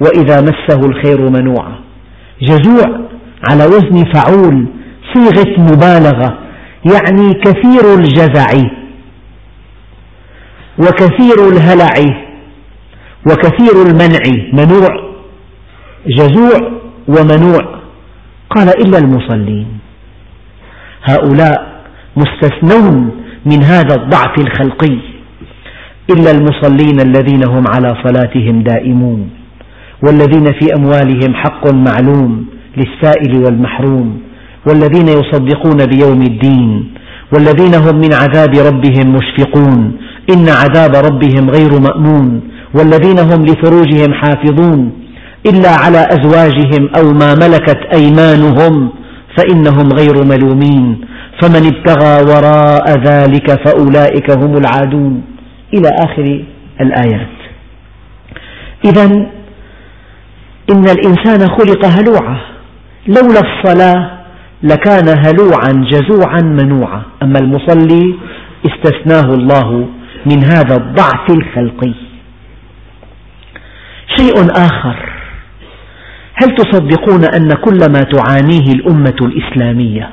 وإذا 0.00 0.40
مسه 0.40 0.86
الخير 0.86 1.30
منوعا. 1.30 1.74
جزوع 2.42 3.00
على 3.50 3.64
وزن 3.64 4.12
فعول 4.12 4.66
صيغة 5.14 5.60
مبالغة 5.60 6.38
يعني 6.92 7.34
كثير 7.34 7.94
الجزع 7.94 8.46
وكثير 10.78 11.48
الهلع 11.48 11.94
وكثير 13.26 13.82
المنع 13.86 14.42
منوع. 14.52 15.12
جزوع 16.06 16.72
ومنوع. 17.08 17.82
قال 18.50 18.68
إلا 18.68 18.98
المصلين. 18.98 19.78
هؤلاء 21.04 21.72
مستثنون 22.16 23.10
من 23.46 23.62
هذا 23.62 23.94
الضعف 23.94 24.38
الخلقي 24.38 24.98
إلا 26.10 26.30
المصلين 26.30 27.00
الذين 27.00 27.48
هم 27.48 27.64
على 27.74 27.94
صلاتهم 28.04 28.62
دائمون 28.62 29.30
والذين 30.02 30.44
في 30.44 30.74
أموالهم 30.76 31.34
حق 31.34 31.72
معلوم 31.74 32.46
للسائل 32.76 33.44
والمحروم 33.44 34.20
والذين 34.66 35.08
يصدقون 35.08 35.86
بيوم 35.86 36.22
الدين 36.22 36.92
والذين 37.34 37.74
هم 37.74 37.96
من 37.96 38.12
عذاب 38.12 38.54
ربهم 38.54 39.16
مشفقون 39.16 39.96
إن 40.34 40.48
عذاب 40.48 40.94
ربهم 40.96 41.50
غير 41.50 41.80
مأمون 41.80 42.40
والذين 42.74 43.18
هم 43.18 43.44
لفروجهم 43.44 44.14
حافظون 44.14 44.92
إلا 45.46 45.70
على 45.70 45.98
أزواجهم 45.98 46.88
أو 46.96 47.12
ما 47.12 47.34
ملكت 47.34 47.78
أيمانهم 47.94 48.88
فإنهم 49.36 49.88
غير 49.92 50.24
ملومين. 50.24 51.00
فمن 51.42 51.66
ابتغى 51.66 52.22
وراء 52.22 52.98
ذلك 53.04 53.64
فأولئك 53.64 54.30
هم 54.30 54.56
العادون. 54.56 55.24
إلى 55.74 55.88
آخر 56.04 56.44
الآيات. 56.80 57.36
إذا 58.84 59.04
إن 60.70 60.84
الإنسان 60.84 61.48
خلق 61.48 61.84
هلوعا 61.84 62.38
لولا 63.08 63.40
الصلاة 63.40 64.10
لكان 64.62 65.08
هلوعا 65.08 65.84
جزوعا 65.90 66.40
منوعا. 66.40 67.02
أما 67.22 67.38
المصلي 67.38 68.14
استثناه 68.66 69.34
الله 69.34 69.88
من 70.26 70.44
هذا 70.44 70.76
الضعف 70.76 71.30
الخلقي. 71.30 71.94
شيء 74.16 74.34
آخر. 74.50 75.21
هل 76.34 76.56
تصدقون 76.56 77.24
أن 77.24 77.48
كل 77.48 77.78
ما 77.92 78.02
تعانيه 78.02 78.72
الأمة 78.72 79.16
الإسلامية 79.22 80.10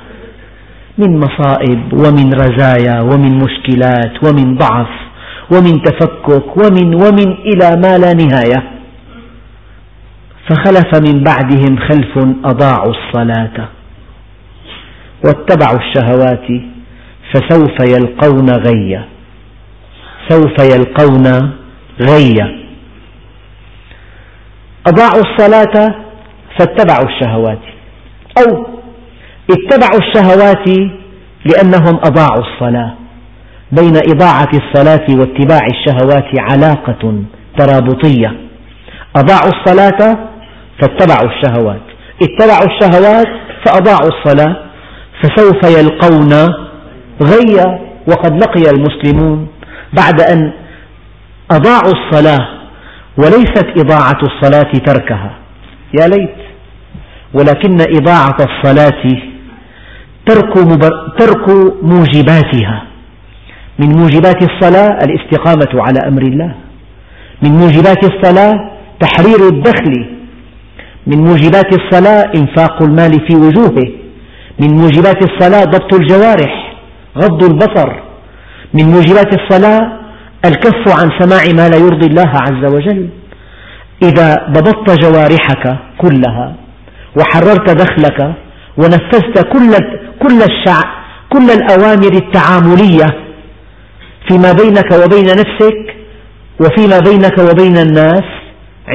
من 0.98 1.20
مصائب 1.20 1.94
ومن 1.94 2.34
رزايا 2.34 3.02
ومن 3.02 3.38
مشكلات 3.38 4.24
ومن 4.26 4.58
ضعف 4.58 4.90
ومن 5.52 5.82
تفكك 5.82 6.58
ومن 6.58 6.96
ومن 6.96 7.32
إلى 7.32 7.82
ما 7.82 7.98
لا 7.98 8.14
نهاية؟ 8.14 8.72
فخلف 10.50 11.10
من 11.10 11.24
بعدهم 11.24 11.78
خلف 11.78 12.18
أضاعوا 12.46 12.94
الصلاة 12.94 13.70
واتبعوا 15.26 15.80
الشهوات 15.80 16.48
فسوف 17.34 17.76
يلقون 17.82 18.50
غيا 18.50 19.06
سوف 20.30 20.56
يلقون 20.74 21.54
غيا 22.02 22.60
أضاعوا 24.88 25.22
الصلاة 25.22 25.96
فاتبعوا 26.60 27.10
الشهوات 27.10 27.60
أو 28.38 28.66
اتبعوا 29.52 30.00
الشهوات 30.00 30.68
لأنهم 31.46 32.00
أضاعوا 32.04 32.44
الصلاة. 32.48 32.94
بين 33.72 33.94
إضاعة 33.98 34.50
الصلاة 34.54 35.06
واتباع 35.10 35.60
الشهوات 35.72 36.26
علاقة 36.52 37.24
ترابطية. 37.58 38.34
أضاعوا 39.16 39.52
الصلاة 39.56 40.18
فاتبعوا 40.82 41.30
الشهوات. 41.30 41.82
اتبعوا 42.22 42.66
الشهوات 42.66 43.28
فأضاعوا 43.66 44.10
الصلاة. 44.10 44.56
فسوف 45.24 45.78
يلقون 45.78 46.34
غيا 47.24 47.80
وقد 48.08 48.44
لقي 48.44 48.72
المسلمون 48.72 49.48
بعد 49.94 50.22
أن 50.22 50.54
أضاعوا 51.52 51.94
الصلاة 51.94 52.48
وليست 53.18 53.68
إضاعة 53.78 54.20
الصلاة 54.24 54.72
تركها. 54.86 55.32
يا 55.94 56.08
ليت. 56.08 56.36
ولكن 57.34 57.78
إضاعة 57.82 58.38
الصلاة 58.50 59.04
ترك, 60.26 60.54
ترك 61.20 61.50
موجباتها. 61.82 62.84
من 63.80 63.90
موجبات 63.90 64.44
الصلاة 64.44 65.00
الاستقامة 65.06 65.84
على 65.84 66.00
أمر 66.08 66.22
الله. 66.22 66.56
من 67.44 67.52
موجبات 67.52 68.04
الصلاة 68.04 68.72
تحرير 69.00 69.48
الدخل. 69.50 70.06
من 71.08 71.18
موجبات 71.18 71.74
الصلاة 71.74 72.32
إنفاق 72.36 72.84
المال 72.84 73.12
في 73.12 73.36
وجوهه. 73.36 73.92
من 74.60 74.68
موجبات 74.68 75.24
الصلاة 75.24 75.64
ضبط 75.64 75.94
الجوارح 75.94 76.74
غض 77.18 77.44
البصر. 77.44 77.90
من 78.74 78.84
موجبات 78.84 79.34
الصلاة 79.40 80.00
الكف 80.46 81.02
عن 81.02 81.10
سماع 81.20 81.54
ما 81.56 81.70
لا 81.70 81.78
يرضي 81.78 82.06
الله 82.06 82.32
عز 82.36 82.74
وجل. 82.74 83.10
إذا 84.04 84.36
ضبطت 84.50 85.00
جوارحك 85.04 85.78
كلها 85.98 86.56
وحررت 87.18 87.70
دخلك 87.70 88.34
ونفذت 88.78 89.48
كل 89.54 89.72
كل 90.20 90.42
الشع 90.52 90.82
كل 91.30 91.52
الأوامر 91.52 92.14
التعاملية 92.14 93.08
فيما 94.30 94.52
بينك 94.52 94.92
وبين 94.92 95.26
نفسك 95.26 95.96
وفيما 96.62 97.00
بينك 97.00 97.38
وبين 97.40 97.78
الناس 97.78 98.24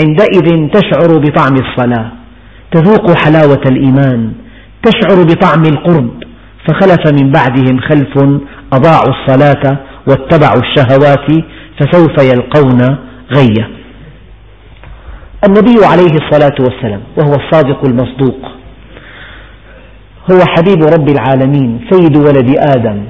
عندئذ 0.02 0.70
تشعر 0.70 1.18
بطعم 1.18 1.54
الصلاة. 1.54 2.12
تذوق 2.72 3.18
حلاوة 3.18 3.60
الإيمان 3.66 4.32
تشعر 4.82 5.22
بطعم 5.24 5.62
القرب. 5.62 6.24
فخلف 6.68 7.22
من 7.22 7.32
بعدهم 7.32 7.80
خلف 7.80 8.40
أضاعوا 8.72 9.12
الصلاة 9.14 9.78
واتبعوا 10.08 10.62
الشهوات 10.62 11.44
فسوف 11.78 12.22
يلقون 12.22 12.96
غية. 13.36 13.83
النبي 15.46 15.84
عليه 15.84 16.14
الصلاة 16.22 16.56
والسلام 16.60 17.00
وهو 17.16 17.32
الصادق 17.32 17.84
المصدوق. 17.88 18.40
هو 20.30 20.38
حبيب 20.56 20.82
رب 20.82 21.08
العالمين 21.08 21.80
سيد 21.90 22.16
ولد 22.16 22.56
آدم. 22.76 23.04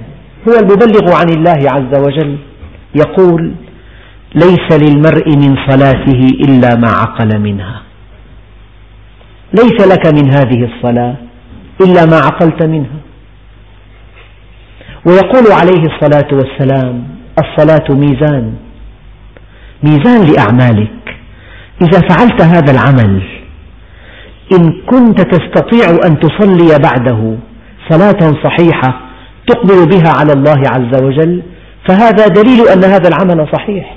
هو 0.48 0.54
المبلغ 0.62 1.16
عن 1.20 1.28
الله 1.28 1.60
عز 1.70 1.98
وجل. 2.06 2.38
يقول 2.94 3.54
ليس 4.34 4.68
للمرء 4.82 5.28
من 5.36 5.56
صلاته 5.68 6.20
إلا 6.48 6.74
ما 6.74 6.88
عقل 6.88 7.40
منها. 7.40 7.82
ليس 9.52 9.78
لك 9.92 10.06
من 10.14 10.30
هذه 10.30 10.70
الصلاة 10.70 11.14
إلا 11.80 12.06
ما 12.06 12.16
عقلت 12.16 12.62
منها. 12.62 13.00
ويقول 15.06 15.52
عليه 15.52 15.82
الصلاة 15.92 16.28
والسلام 16.32 17.04
الصلاة 17.38 17.96
ميزان 17.96 18.54
ميزان 19.82 20.20
لأعمالك. 20.30 21.03
إذا 21.84 22.00
فعلت 22.08 22.42
هذا 22.42 22.72
العمل 22.72 23.22
إن 24.52 24.72
كنت 24.86 25.20
تستطيع 25.20 25.98
أن 26.06 26.20
تصلي 26.20 26.78
بعده 26.78 27.36
صلاة 27.90 28.32
صحيحة 28.44 29.00
تقبل 29.46 29.88
بها 29.88 30.12
على 30.18 30.32
الله 30.32 30.62
عز 30.66 31.02
وجل 31.02 31.42
فهذا 31.88 32.26
دليل 32.26 32.68
أن 32.68 32.84
هذا 32.84 33.08
العمل 33.08 33.46
صحيح. 33.52 33.94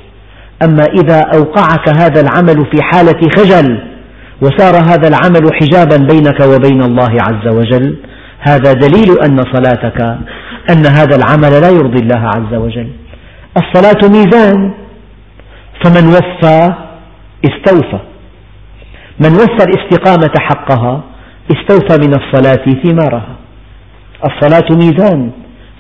أما 0.63 0.84
إذا 0.84 1.21
أوقعك 1.36 1.89
هذا 1.89 2.21
العمل 2.21 2.65
في 2.71 2.84
حالة 2.84 3.19
خجل 3.38 3.80
وصار 4.41 4.76
هذا 4.76 5.08
العمل 5.08 5.54
حجابا 5.54 5.97
بينك 5.97 6.39
وبين 6.41 6.84
الله 6.84 7.17
عز 7.21 7.47
وجل 7.47 7.97
هذا 8.39 8.73
دليل 8.73 9.19
أن 9.26 9.43
صلاتك 9.54 10.02
أن 10.69 10.86
هذا 10.86 11.15
العمل 11.15 11.62
لا 11.62 11.69
يرضي 11.69 12.04
الله 12.04 12.30
عز 12.36 12.54
وجل. 12.54 12.89
الصلاة 13.58 14.10
ميزان 14.10 14.73
فمن 15.84 16.08
وفى 16.08 16.87
استوفى. 17.45 18.00
من 19.19 19.34
وفى 19.34 19.63
الاستقامة 19.63 20.34
حقها 20.39 21.04
استوفى 21.52 22.08
من 22.08 22.13
الصلاة 22.13 22.65
ثمارها 22.84 23.36
الصلاة 24.26 24.78
ميزان. 24.78 25.32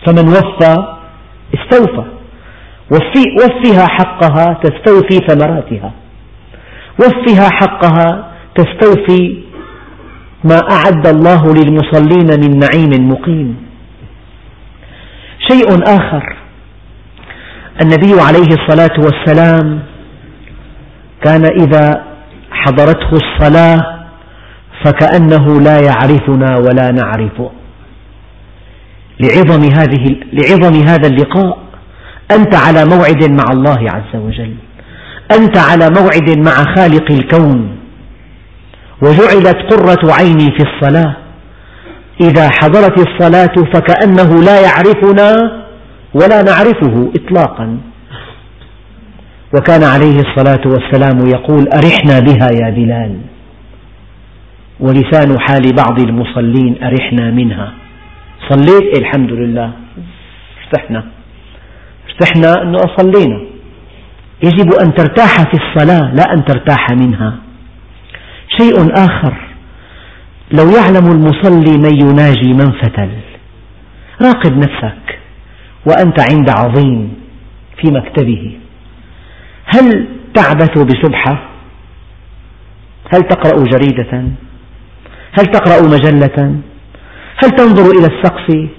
فمن 0.05 0.27
وفى 0.29 0.97
استوفى. 1.55 2.03
وفها 2.91 3.87
حقها 3.87 4.53
تستوفي 4.63 5.27
ثمراتها. 5.27 5.91
وفها 6.99 7.49
حقها 7.49 8.31
تستوفي 8.55 9.43
ما 10.43 10.59
أعد 10.71 11.07
الله 11.07 11.53
للمصلين 11.53 12.27
من 12.43 12.59
نعيم 12.59 13.09
مقيم. 13.09 13.57
شيء 15.49 15.83
آخر. 15.87 16.35
النبي 17.81 18.21
عليه 18.21 18.49
الصلاة 18.59 18.95
والسلام 18.99 19.79
كان 21.23 21.45
إذا 21.45 22.03
حضرته 22.51 23.09
الصلاة 23.13 23.97
فكأنه 24.85 25.61
لا 25.61 25.79
يعرفنا 25.79 26.57
ولا 26.57 26.91
نعرفه 26.91 27.51
لعظم, 29.19 29.63
هذه 29.63 30.15
لعظم 30.33 30.87
هذا 30.87 31.07
اللقاء 31.07 31.57
أنت 32.31 32.55
على 32.55 32.85
موعد 32.85 33.23
مع 33.31 33.45
الله 33.51 33.77
عز 33.91 34.15
وجل. 34.15 34.55
أنت 35.31 35.57
على 35.57 35.89
موعد 35.89 36.37
مع 36.37 36.75
خالق 36.75 37.11
الكون. 37.11 37.77
وجعلت 39.01 39.57
قرة 39.73 40.13
عيني 40.13 40.45
في 40.57 40.63
الصلاة. 40.63 41.15
إذا 42.21 42.49
حضرت 42.61 43.07
الصلاة 43.07 43.55
فكأنه 43.73 44.43
لا 44.43 44.61
يعرفنا 44.61 45.61
ولا 46.13 46.41
نعرفه 46.43 47.11
إطلاقا. 47.15 47.77
وكان 49.55 49.83
عليه 49.83 50.19
الصلاة 50.19 50.61
والسلام 50.65 51.27
يقول 51.27 51.67
أرحنا 51.67 52.19
بها 52.19 52.49
يا 52.61 52.69
بلال. 52.69 53.17
ولسان 54.79 55.39
حال 55.39 55.75
بعض 55.77 55.99
المصلين 55.99 56.83
أرحنا 56.83 57.31
منها. 57.31 57.73
صليت؟ 58.49 58.97
الحمد 58.97 59.31
لله. 59.31 59.71
ارتحنا. 60.63 61.03
ارتحنا 62.09 62.61
أنه 62.61 62.77
أصلينا. 62.77 63.41
يجب 64.43 64.73
أن 64.73 64.93
ترتاح 64.93 65.41
في 65.41 65.57
الصلاة 65.63 66.13
لا 66.13 66.33
أن 66.33 66.45
ترتاح 66.45 66.91
منها. 66.91 67.35
شيء 68.57 68.91
آخر. 68.93 69.33
لو 70.51 70.69
يعلم 70.69 71.11
المصلي 71.11 71.77
من 71.77 72.09
يناجي 72.09 72.53
من 72.53 72.71
فتل. 72.71 73.09
راقب 74.21 74.57
نفسك. 74.57 75.19
وأنت 75.85 76.31
عند 76.31 76.49
عظيم 76.49 77.13
في 77.81 77.91
مكتبه. 77.91 78.57
هل 79.67 80.07
تعبث 80.33 80.77
بسبحة؟ 80.77 81.49
هل 83.13 83.21
تقرأ 83.21 83.63
جريدة؟ 83.63 84.23
هل 85.39 85.45
تقرأ 85.45 85.81
مجلة؟ 85.81 86.55
هل 87.43 87.51
تنظر 87.51 87.91
إلى 87.91 88.07
السقف 88.07 88.69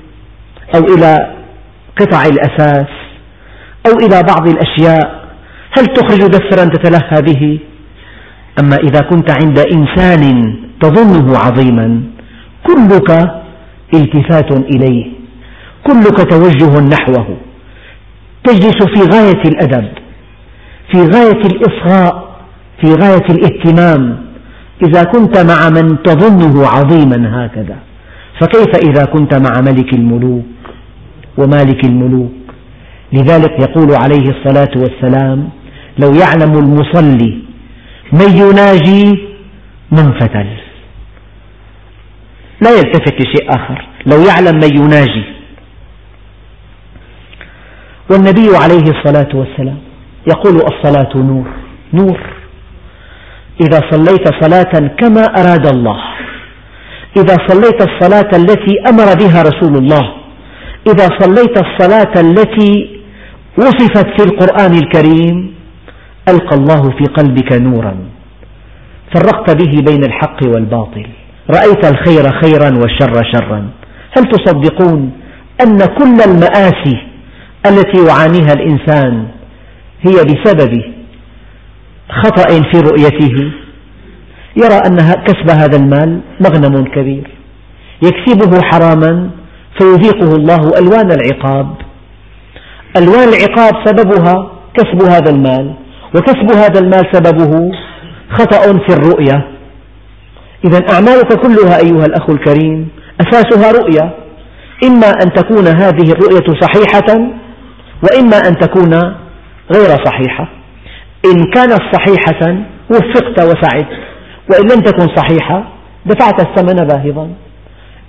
أو 0.75 0.95
إلى 0.95 1.35
قطع 2.01 2.23
الأثاث 2.23 2.89
أو 3.87 3.93
إلى 3.99 4.23
بعض 4.23 4.49
الأشياء 4.49 5.29
هل 5.79 5.87
تخرج 5.87 6.21
دفترا 6.27 6.65
تتلهى 6.65 7.23
به 7.23 7.59
أما 8.61 8.77
إذا 8.77 9.01
كنت 9.01 9.31
عند 9.43 9.59
إنسان 9.59 10.55
تظنه 10.81 11.39
عظيما 11.39 12.03
كلك 12.67 13.11
التفات 13.95 14.53
إليه 14.53 15.07
كلك 15.87 16.31
توجه 16.31 16.81
نحوه 16.81 17.37
تجلس 18.45 18.83
في 18.95 19.01
غاية 19.17 19.43
الأدب 19.47 19.89
في 20.93 20.99
غاية 20.99 21.43
الإصغاء 21.51 22.29
في 22.81 22.93
غاية 22.93 23.27
الاهتمام. 23.31 24.29
إذا 24.87 25.05
كنت 25.05 25.39
مع 25.39 25.69
من 25.71 26.03
تظنه 26.03 26.67
عظيما 26.67 27.47
هكذا 27.47 27.77
فكيف 28.41 28.77
إذا 28.91 29.05
كنت 29.05 29.35
مع 29.35 29.61
ملك 29.61 29.95
الملوك 29.95 30.45
ومالك 31.39 31.85
الملوك؟ 31.85 32.33
لذلك 33.13 33.53
يقول 33.61 33.95
عليه 33.95 34.29
الصلاة 34.31 34.71
والسلام 34.77 35.49
لو 35.99 36.15
يعلم 36.15 36.59
المصلي 36.59 37.39
من 38.13 38.31
يناجي 38.37 39.29
من 39.93 40.13
فتل. 40.21 40.47
لا 42.61 42.71
يلتفت 42.71 43.15
لشيء 43.15 43.51
آخر. 43.51 43.87
لو 44.07 44.19
يعلم 44.27 44.57
من 44.57 44.77
يناجي. 44.83 45.25
والنبي 48.11 48.57
عليه 48.57 48.83
الصلاة 48.83 49.29
والسلام 49.35 49.79
يقول 50.27 50.55
الصلاة 50.55 51.17
نور 51.17 51.47
نور. 51.95 52.21
إذا 53.61 53.81
صليت 53.91 54.29
صلاة 54.45 54.89
كما 54.99 55.23
أراد 55.23 55.67
الله. 55.67 56.01
إذا 57.17 57.37
صليت 57.47 57.83
الصلاة 57.83 58.31
التي 58.35 58.75
أمر 58.89 59.15
بها 59.21 59.43
رسول 59.43 59.77
الله. 59.77 60.13
إذا 60.87 61.09
صليت 61.19 61.57
الصلاة 61.67 62.13
التي 62.21 63.01
وصفت 63.59 64.07
في 64.21 64.25
القرآن 64.29 64.73
الكريم. 64.79 65.55
ألقى 66.29 66.57
الله 66.57 66.83
في 66.83 67.05
قلبك 67.05 67.53
نورا. 67.53 67.97
فرقت 69.15 69.57
به 69.57 69.73
بين 69.87 70.05
الحق 70.05 70.39
والباطل. 70.47 71.07
رأيت 71.51 71.85
الخير 71.85 72.41
خيرا 72.43 72.79
والشر 72.79 73.23
شرا. 73.33 73.69
هل 74.17 74.25
تصدقون 74.25 75.13
أن 75.63 75.79
كل 75.79 76.19
المآسي 76.31 76.97
التي 77.67 78.07
يعانيها 78.09 78.53
الإنسان 78.53 79.29
هي 80.01 80.25
بسبب 80.25 80.83
خطأ 82.11 82.49
في 82.73 82.81
رؤيته. 82.81 83.53
يرى 84.57 84.79
أن 84.87 84.97
كسب 85.27 85.51
هذا 85.51 85.77
المال 85.77 86.21
مغنم 86.41 86.85
كبير. 86.85 87.31
يكسبه 88.03 88.63
حراما 88.63 89.31
فيذيقه 89.79 90.37
الله 90.37 90.79
ألوان 90.79 91.13
العقاب. 91.13 91.75
ألوان 92.97 93.29
العقاب 93.29 93.73
سببها 93.85 94.51
كسب 94.75 95.03
هذا 95.03 95.31
المال 95.31 95.75
وكسب 96.15 96.53
هذا 96.53 96.81
المال 96.81 97.07
سببه 97.13 97.71
خطأ 98.31 98.63
في 98.73 98.93
الرؤية. 98.93 99.49
إذا 100.65 100.81
أعمالك 100.93 101.41
كلها 101.43 101.79
أيها 101.79 102.07
الأخ 102.07 102.31
الكريم 102.31 102.89
أساسها 103.21 103.73
رؤية. 103.73 104.15
إما 104.85 105.11
أن 105.23 105.33
تكون 105.33 105.67
هذه 105.67 106.13
الرؤية 106.13 106.61
صحيحة 106.61 107.19
وإما 108.03 108.37
أن 108.49 108.59
تكون 108.59 109.15
غير 109.75 110.05
صحيحة. 110.05 110.49
إن 111.27 111.51
كانت 111.55 111.81
صحيحة 111.93 112.57
وفقت 112.91 113.43
وسعدت. 113.43 113.99
وإن 114.51 114.65
لم 114.73 114.81
تكن 114.81 115.07
صحيحة 115.17 115.65
دفعت 116.07 116.41
الثمن 116.41 116.87
باهظا. 116.87 117.31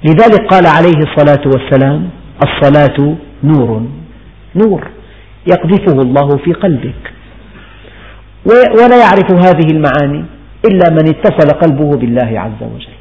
لذلك 0.04 0.48
قال 0.48 0.68
عليه 0.68 0.98
الصلاة 0.98 1.42
والسلام 1.46 2.10
الصلاة 2.44 3.16
نور. 3.44 3.82
نور 4.56 4.88
يقذفه 5.48 6.02
الله 6.02 6.38
في 6.38 6.54
قلبك. 6.54 7.14
ولا 8.46 8.98
يعرف 8.98 9.32
هذه 9.32 9.68
المعاني 9.72 10.26
إلا 10.66 10.90
من 10.90 11.08
اتصل 11.10 11.50
قلبه 11.60 11.98
بالله 11.98 12.40
عز 12.40 12.62
وجل. 12.62 12.96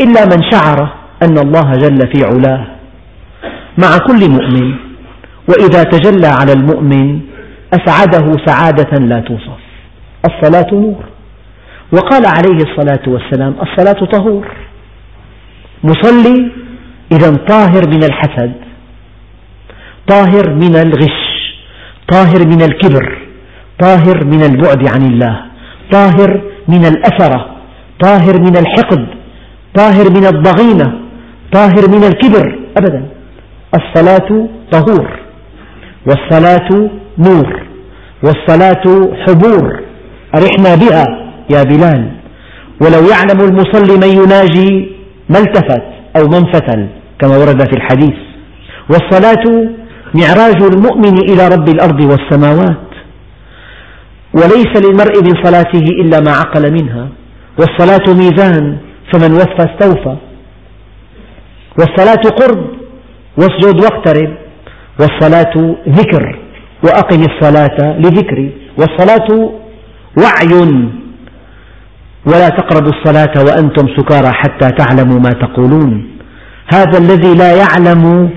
إلا 0.00 0.24
من 0.24 0.50
شعر 0.50 0.88
أن 1.22 1.38
الله 1.38 1.70
جل 1.72 2.00
في 2.12 2.24
علاه. 2.24 2.66
مع 3.78 3.98
كل 3.98 4.30
مؤمن 4.30 4.74
وإذا 5.48 5.82
تجلى 5.82 6.26
على 6.26 6.52
المؤمن 6.52 7.20
أسعده 7.74 8.32
سعادة 8.46 8.98
لا 9.06 9.20
توصف. 9.20 9.60
الصلاة 10.28 10.74
نور. 10.74 11.04
وقال 11.92 12.26
عليه 12.26 12.64
الصلاة 12.64 13.02
والسلام 13.06 13.54
الصلاة 13.62 14.06
طهور. 14.06 14.46
مصلي 15.84 16.52
إذا 17.12 17.36
طاهر 17.36 17.82
من 17.88 18.04
الحسد 18.04 18.52
طاهر 20.08 20.54
من 20.54 20.76
الغش 20.76 21.20
طاهر 22.08 22.46
من 22.46 22.62
الكبر 22.62 23.18
طاهر 23.78 24.24
من 24.24 24.42
البعد 24.42 24.88
عن 24.88 25.02
الله 25.12 25.40
طاهر 25.92 26.42
من 26.68 26.84
الأثرة 26.86 27.56
طاهر 28.00 28.40
من 28.40 28.56
الحقد 28.56 29.06
طاهر 29.74 30.10
من 30.10 30.26
الضغينة 30.26 31.00
طاهر 31.52 31.88
من 31.88 32.04
الكبر. 32.04 32.58
أبدا. 32.76 33.08
الصلاة 33.74 34.48
طهور. 34.72 35.20
والصلاة 36.06 36.90
نور 37.28 37.62
والصلاة 38.24 38.84
حبور 39.26 39.80
أرحنا 40.34 40.74
بها 40.74 41.04
يا 41.50 41.62
بلال. 41.62 42.10
ولو 42.82 43.08
يعلم 43.12 43.40
المصلي 43.40 43.94
من 44.02 44.22
يناجي 44.22 44.92
ما 45.28 45.38
التفت 45.38 45.82
أو 46.16 46.28
ما 46.28 46.38
انفتل 46.38 46.86
كما 47.18 47.36
ورد 47.36 47.62
في 47.70 47.76
الحديث. 47.76 48.18
والصلاة 48.90 49.44
معراج 50.14 50.62
المؤمن 50.62 51.18
إلى 51.30 51.48
رب 51.48 51.68
الأرض 51.68 52.00
والسماوات. 52.00 52.90
وليس 54.34 54.72
للمرء 54.84 55.22
من 55.22 55.44
صلاته 55.44 55.84
إلا 56.02 56.20
ما 56.20 56.30
عقل 56.30 56.72
منها. 56.72 57.08
والصلاة 57.58 58.14
ميزان 58.14 58.76
فمن 59.12 59.32
وفى 59.32 59.66
استوفى. 59.70 60.16
والصلاة 61.78 62.22
قرب 62.40 62.66
واسجد 63.38 63.80
واقترب. 63.80 64.36
والصلاة 65.00 65.76
ذكر. 65.88 66.39
وأقم 66.84 67.22
الصلاة 67.22 67.98
لذكري. 67.98 68.52
والصلاة 68.78 69.50
وعي. 70.18 70.52
ولا 72.26 72.48
تقربوا 72.48 72.92
الصلاة 72.98 73.44
وأنتم 73.44 73.88
سكارى 73.96 74.32
حتى 74.32 74.70
تعلموا 74.70 75.20
ما 75.20 75.30
تقولون. 75.30 76.08
هذا 76.74 76.98
الذي 76.98 77.34
لا 77.34 77.56
يعلم 77.56 78.30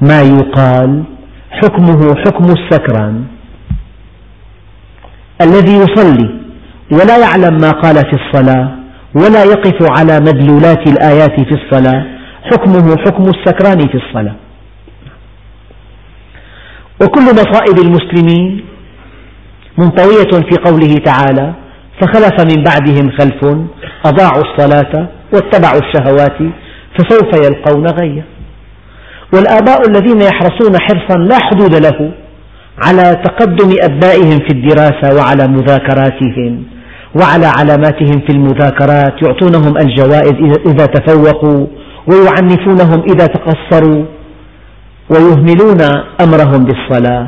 ما 0.00 0.22
يقال. 0.22 1.02
حكمه 1.50 2.14
حكم 2.14 2.44
السكران. 2.44 3.24
الذي 5.42 5.72
يصلي 5.72 6.40
ولا 6.92 7.18
يعلم 7.18 7.56
ما 7.56 7.70
قال 7.70 7.96
في 7.96 8.16
الصلاة 8.22 8.68
ولا 9.14 9.44
يقف 9.44 9.98
على 9.98 10.20
مدلولات 10.20 10.88
الآيات 10.88 11.40
في 11.40 11.54
الصلاة. 11.54 12.04
حكمه 12.42 12.96
حكم 13.06 13.22
السكران 13.22 13.88
في 13.88 13.94
الصلاة. 13.94 14.36
وكل 17.02 17.22
مصائب 17.22 17.78
المسلمين 17.78 18.64
منطوية 19.78 20.30
في 20.50 20.56
قوله 20.64 20.94
تعالى 21.04 21.54
فخلف 22.00 22.56
من 22.56 22.64
بعدهم 22.64 23.10
خلف 23.18 23.44
أضاعوا 24.04 24.42
الصلاة 24.42 25.08
واتبعوا 25.32 25.80
الشهوات 25.80 26.38
فسوف 26.98 27.46
يلقون 27.46 27.86
غيا. 27.86 28.24
والآباء 29.34 29.88
الذين 29.88 30.20
يحرصون 30.20 30.76
حرصا 30.80 31.18
لا 31.18 31.38
حدود 31.40 31.74
له 31.74 32.12
على 32.86 33.22
تقدم 33.24 33.74
أبنائهم 33.82 34.38
في 34.38 34.50
الدراسة 34.50 35.16
وعلى 35.16 35.48
مذاكراتهم 35.48 36.64
وعلى 37.20 37.46
علاماتهم 37.46 38.20
في 38.26 38.30
المذاكرات 38.30 39.22
يعطونهم 39.22 39.76
الجوائز 39.76 40.58
إذا 40.66 40.86
تفوقوا 40.86 41.66
ويعنفونهم 42.06 43.04
إذا 43.12 43.26
تقصروا. 43.26 44.04
ويهملون 45.10 45.80
أمرهم 46.24 46.64
بالصلاة 46.64 47.26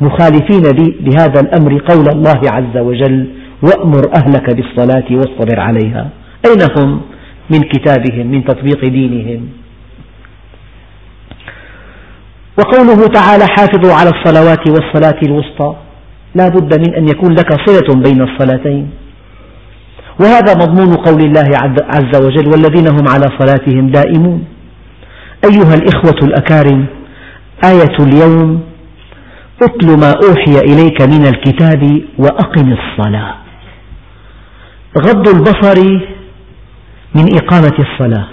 مخالفين 0.00 0.62
بهذا 1.00 1.40
الأمر 1.40 1.78
قول 1.90 2.08
الله 2.08 2.40
عز 2.44 2.76
وجل 2.76 3.26
وأمر 3.62 4.02
أهلك 4.16 4.50
بالصلاة 4.50 5.08
واصطبر 5.10 5.60
عليها. 5.60 6.08
أين 6.46 6.62
هم 6.76 7.00
من 7.50 7.60
كتابهم 7.60 8.26
من 8.26 8.44
تطبيق 8.44 8.80
دينهم؟ 8.80 9.48
وقوله 12.58 13.06
تعالى 13.06 13.46
حافظوا 13.56 13.94
على 13.94 14.10
الصلوات 14.10 14.68
والصلاة 14.70 15.20
الوسطى. 15.22 15.76
لا 16.34 16.48
بد 16.48 16.78
من 16.78 16.94
أن 16.94 17.08
يكون 17.08 17.32
لك 17.32 17.50
صلة 17.66 18.02
بين 18.02 18.20
الصلاتين. 18.22 18.90
وهذا 20.20 20.54
مضمون 20.54 20.94
قول 20.94 21.20
الله 21.22 21.48
عز 21.94 22.14
وجل 22.24 22.48
والذين 22.52 22.88
هم 22.88 23.08
على 23.08 23.26
صلاتهم 23.38 23.90
دائمون. 23.90 24.44
أيها 25.44 25.74
الإخوة 25.74 26.18
الأكارم 26.22 26.86
آية 27.64 27.96
اليوم 28.00 28.60
اتل 29.62 29.88
ما 30.00 30.12
أوحي 30.24 30.58
إليك 30.70 31.02
من 31.02 31.26
الكتاب 31.26 31.82
وأقم 32.18 32.72
الصلاة. 32.72 33.34
غض 34.98 35.28
البصر 35.28 35.78
من 37.14 37.26
إقامة 37.34 37.76
الصلاة. 37.78 38.26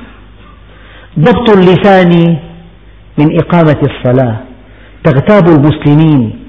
ضبط 1.20 1.50
اللسان 1.50 2.38
من 3.18 3.40
إقامة 3.40 3.82
الصلاة. 3.90 4.38
تغتاب 5.04 5.48
المسلمين 5.48 6.40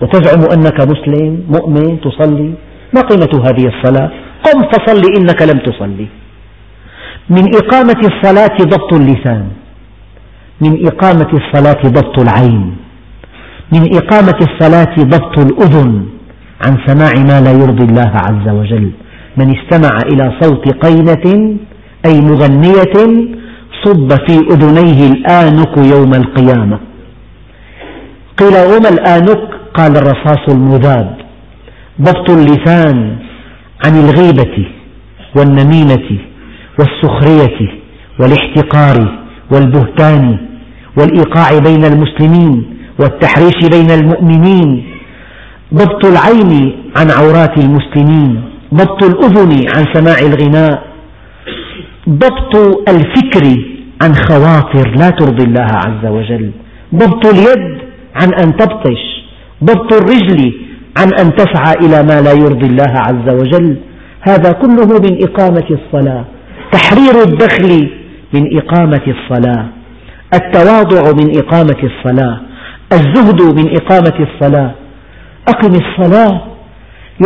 وتزعم 0.00 0.42
أنك 0.52 0.80
مسلم 0.80 1.44
مؤمن 1.48 2.00
تصلي. 2.00 2.54
ما 2.94 3.00
قيمة 3.00 3.44
هذه 3.46 3.66
الصلاة؟ 3.68 4.10
قم 4.44 4.62
فصل 4.72 5.02
إنك 5.18 5.42
لم 5.42 5.58
تصلي. 5.58 6.06
من 7.30 7.44
إقامة 7.56 8.00
الصلاة 8.12 8.56
ضبط 8.60 8.92
اللسان. 8.92 9.59
من 10.60 10.86
إقامة 10.86 11.30
الصلاة 11.32 11.82
ضبط 11.86 12.18
العين 12.20 12.76
من 13.72 13.96
إقامة 13.96 14.38
الصلاة 14.48 14.94
ضبط 14.98 15.38
الأذن 15.38 16.06
عن 16.66 16.76
سماع 16.86 17.12
ما 17.28 17.40
لا 17.40 17.52
يرضي 17.52 17.84
الله 17.84 18.12
عز 18.14 18.48
وجل. 18.48 18.90
من 19.36 19.56
استمع 19.56 19.98
إلى 20.12 20.32
صوت 20.40 20.68
قينة 20.84 21.56
أي 22.06 22.20
مغنية 22.20 22.94
صب 23.84 24.08
في 24.26 24.38
أذنيه 24.50 25.12
الآنك 25.12 25.76
يوم 25.76 26.14
القيامة. 26.14 26.78
قيل 28.38 28.54
وما 28.70 28.88
الآنك؟ 28.88 29.42
قال 29.74 29.96
الرصاص 29.96 30.48
المذاب. 30.48 31.16
ضبط 32.00 32.30
اللسان 32.30 33.16
عن 33.86 33.96
الغيبة 34.04 34.68
والنميمة 35.36 36.18
والسخرية 36.78 37.58
والاحتقار 38.20 39.18
والبهتان 39.52 40.49
والإيقاع 40.96 41.58
بين 41.58 41.84
المسلمين 41.84 42.76
والتحريش 42.98 43.58
بين 43.72 43.90
المؤمنين 43.90 44.84
ضبط 45.74 46.04
العين 46.06 46.72
عن 46.96 47.10
عورات 47.10 47.58
المسلمين 47.58 48.42
ضبط 48.74 49.04
الأذن 49.04 49.66
عن 49.76 49.84
سماع 49.94 50.18
الغناء 50.18 50.82
ضبط 52.08 52.54
الفكر 52.88 53.44
عن 54.02 54.14
خواطر 54.14 54.90
لا 54.96 55.10
ترضي 55.10 55.44
الله 55.44 55.70
عز 55.86 56.06
وجل 56.06 56.50
ضبط 56.94 57.26
اليد 57.26 57.78
عن 58.14 58.34
أن 58.34 58.56
تبطش 58.56 59.02
ضبط 59.64 59.92
الرجل 59.92 60.52
عن 60.98 61.08
أن 61.20 61.36
تسعى 61.36 61.74
إلى 61.86 62.02
ما 62.02 62.20
لا 62.20 62.32
يرضي 62.32 62.66
الله 62.66 62.92
عز 62.94 63.34
وجل 63.34 63.76
هذا 64.20 64.52
كله 64.52 64.98
من 64.98 65.18
إقامة 65.22 65.66
الصلاة 65.70 66.24
تحرير 66.72 67.22
الدخل 67.22 67.90
من 68.34 68.56
إقامة 68.58 69.00
الصلاة. 69.08 69.66
التواضع 70.34 71.12
من 71.12 71.38
إقامة 71.38 71.76
الصلاة 71.82 72.40
الزهد 72.92 73.42
من 73.42 73.76
إقامة 73.76 74.26
الصلاة. 74.26 74.74
أقم 75.48 75.74
الصلاة 75.74 76.40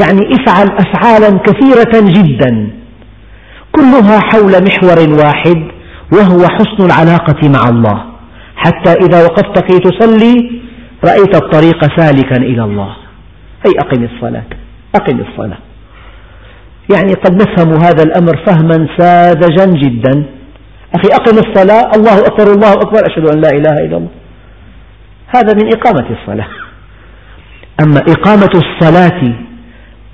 يعني 0.01 0.21
افعل 0.33 0.69
أفعالا 0.79 1.39
كثيرة 1.39 2.13
جدا 2.13 2.71
كلها 3.73 4.21
حول 4.21 4.53
محور 4.65 5.25
واحد 5.25 5.65
وهو 6.13 6.47
حسن 6.49 6.87
العلاقة 6.87 7.49
مع 7.49 7.69
الله. 7.69 8.05
حتى 8.57 8.93
إذا 8.93 9.25
وقفت 9.25 9.59
كي 9.59 9.79
تصلي 9.79 10.61
رأيت 11.05 11.37
الطريق 11.43 11.97
سالكا 11.97 12.37
إلى 12.37 12.65
الله. 12.65 12.97
أي 13.67 13.73
أقم 13.79 14.05
الصلاة 14.05 14.45
أقم 14.95 15.21
الصلاة. 15.21 15.59
يعني 16.95 17.13
قد 17.13 17.43
نفهم 17.43 17.73
هذا 17.83 18.03
الأمر 18.03 18.37
فهما 18.47 18.89
ساذجا 18.99 19.67
جدا. 19.67 20.25
أخي 20.95 21.09
أقم 21.13 21.39
الصلاة 21.39 21.91
الله 21.97 22.19
أكبر 22.27 22.53
الله 22.53 22.73
أكبر 22.73 23.01
أشهد 23.07 23.29
أن 23.35 23.41
لا 23.41 23.49
إله 23.49 23.85
إلا 23.87 23.97
الله. 23.97 24.09
هذا 25.27 25.55
من 25.55 25.67
إقامة 25.75 26.07
الصلاة. 26.21 26.49
أما 27.83 27.99
إقامة 27.99 28.51
الصلاة 28.55 29.35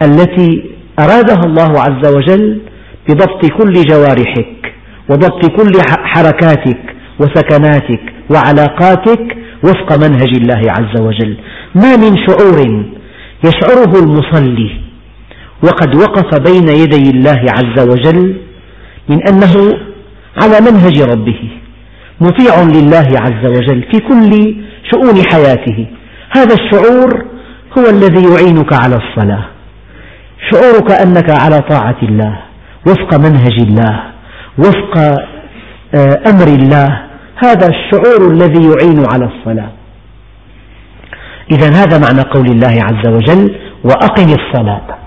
التي 0.03 0.64
أرادها 0.99 1.45
الله 1.45 1.81
عز 1.81 2.14
وجل 2.16 2.61
بضبط 3.09 3.47
كل 3.47 3.73
جوارحك 3.73 4.73
وضبط 5.11 5.47
كل 5.47 5.73
حركاتك 5.88 6.95
وسكناتك 7.21 8.01
وعلاقاتك 8.31 9.37
وفق 9.64 9.97
منهج 10.09 10.33
الله 10.35 10.62
عز 10.73 11.01
وجل. 11.01 11.37
ما 11.75 11.97
من 11.97 12.16
شعور 12.27 12.85
يشعره 13.45 13.93
المصلي 14.03 14.81
وقد 15.64 15.95
وقف 15.95 16.40
بين 16.51 16.69
يدي 16.69 17.11
الله 17.11 17.45
عز 17.59 17.88
وجل 17.88 18.37
من 19.09 19.29
أنه 19.29 19.79
على 20.37 20.61
منهج 20.61 21.03
ربه 21.03 21.51
مطيع 22.21 22.62
لله 22.62 23.09
عز 23.21 23.47
وجل 23.47 23.83
في 23.93 23.99
كل 23.99 24.57
شؤون 24.90 25.23
حياته. 25.33 25.87
هذا 26.37 26.55
الشعور 26.55 27.25
هو 27.79 27.87
الذي 27.90 28.25
يعينك 28.33 28.73
على 28.73 28.97
الصلاة. 28.97 29.45
شعورك 30.51 30.90
أنك 30.93 31.31
على 31.31 31.59
طاعة 31.59 31.97
الله 32.03 32.38
وفق 32.87 33.14
منهج 33.14 33.61
الله 33.61 34.03
وفق 34.59 34.99
آه، 35.95 36.21
أمر 36.27 36.49
الله. 36.49 37.03
هذا 37.37 37.69
الشعور 37.69 38.33
الذي 38.33 38.69
يعين 38.69 39.05
على 39.12 39.25
الصلاة. 39.25 39.71
إذا 41.53 41.69
هذا 41.69 41.99
معنى 41.99 42.21
قول 42.21 42.47
الله 42.47 42.83
عز 42.83 43.09
وجل 43.09 43.55
وأقم 43.85 44.35
الصلاة. 44.40 44.99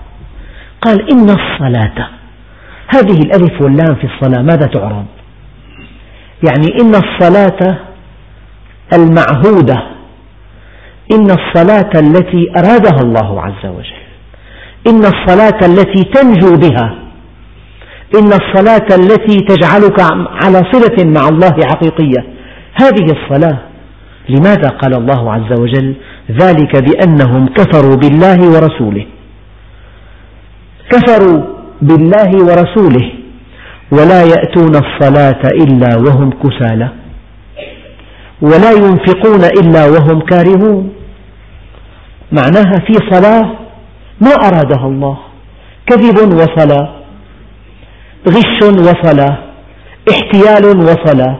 قال 0.82 1.10
إن 1.12 1.30
الصلاة 1.30 2.08
هذه 2.88 3.18
الألف 3.18 3.62
واللام 3.62 3.94
في 3.94 4.04
الصلاة 4.04 4.42
ماذا 4.42 4.66
تعرب 4.66 5.06
يعني 6.42 6.66
إن 6.80 6.94
الصلاة 6.94 7.78
المعهودة. 8.92 9.82
إن 11.12 11.30
الصلاة 11.30 11.90
التي 11.94 12.50
أرادها 12.58 13.00
الله 13.02 13.42
عز 13.42 13.66
وجل. 13.66 14.04
إن 14.86 14.98
الصلاة 14.98 15.58
التي 15.62 16.04
تنجو 16.14 16.56
بها. 16.56 16.94
إن 18.18 18.26
الصلاة 18.26 18.86
التي 18.90 19.36
تجعلك 19.40 20.00
على 20.44 20.62
صلة 20.72 21.04
مع 21.04 21.28
الله 21.28 21.66
حقيقية. 21.66 22.24
هذه 22.74 23.06
الصلاة 23.12 23.58
لماذا 24.28 24.68
قال 24.68 24.94
الله 24.94 25.32
عز 25.32 25.60
وجل 25.60 25.94
ذلك 26.30 26.84
بأنهم 26.84 27.46
كفروا 27.46 27.96
بالله 27.96 28.38
ورسوله؟ 28.50 29.06
كفروا 30.90 31.42
بالله 31.82 32.30
ورسوله. 32.34 33.23
ولا 33.90 34.22
يأتون 34.22 34.74
الصلاة 34.76 35.42
إلا 35.62 35.96
وهم 35.96 36.30
كسالى. 36.30 36.88
ولا 38.42 38.70
ينفقون 38.72 39.44
إلا 39.60 39.86
وهم 39.86 40.20
كارهون. 40.20 40.92
معناها 42.32 42.76
في 42.86 42.94
صلاة 43.12 43.42
ما 44.20 44.34
أرادها 44.48 44.86
الله. 44.86 45.16
كذب 45.86 46.18
وصلاة 46.34 46.88
غش 48.28 48.62
وصلاة 48.62 49.38
احتيال 50.10 50.64
وصلاة 50.76 51.36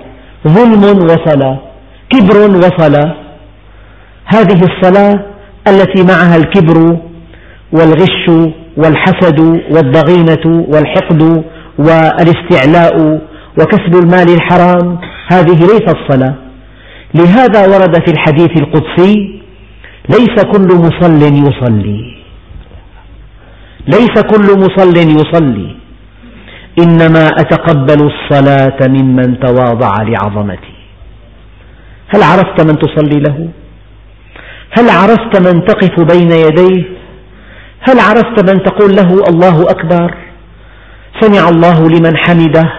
ظلم 0.49 0.85
وصلاة 1.05 1.59
كبر 2.11 2.37
وصلاة 2.57 3.15
هذه 4.27 4.61
الصلاة 4.71 5.15
التي 5.69 6.03
معها 6.03 6.37
الكبر 6.37 6.99
والغش 7.73 8.25
والحسد 8.77 9.41
والضغينة 9.75 10.65
والحقد 10.69 11.45
والاستعلاء 11.79 13.21
وكسب 13.59 13.95
المال 14.03 14.35
الحرام 14.35 14.99
هذه 15.33 15.59
ليست 15.61 15.97
الصلاة 15.97 16.35
لهذا 17.15 17.61
ورد 17.67 17.95
في 18.07 18.13
الحديث 18.13 18.51
القدسي 18.63 19.41
ليس 20.09 20.45
كل 20.53 20.69
مصل 20.77 21.23
يصلي 21.23 22.15
ليس 23.87 24.17
كل 24.33 24.59
مصل 24.59 24.97
يصلي 24.97 25.77
إنما 26.79 27.27
أتقبل 27.27 28.11
الصلاة 28.11 28.79
ممن 28.89 29.41
تواضع 29.41 30.03
لعظمتي 30.03 30.75
هل 32.15 32.23
عرفت 32.23 32.61
من 32.67 32.79
تصلي 32.79 33.21
له؟ 33.21 33.49
هل 34.79 34.91
عرفت 34.91 35.41
من 35.47 35.65
تقف 35.65 36.01
بين 36.13 36.33
يديه؟ 36.33 36.85
هل 37.81 37.99
عرفت 38.01 38.51
من 38.51 38.63
تقول 38.63 38.91
له 38.97 39.23
الله 39.29 39.63
أكبر؟ 39.71 40.24
سمع 41.21 41.49
الله 41.49 41.89
لمن 41.89 42.17
حمده. 42.17 42.73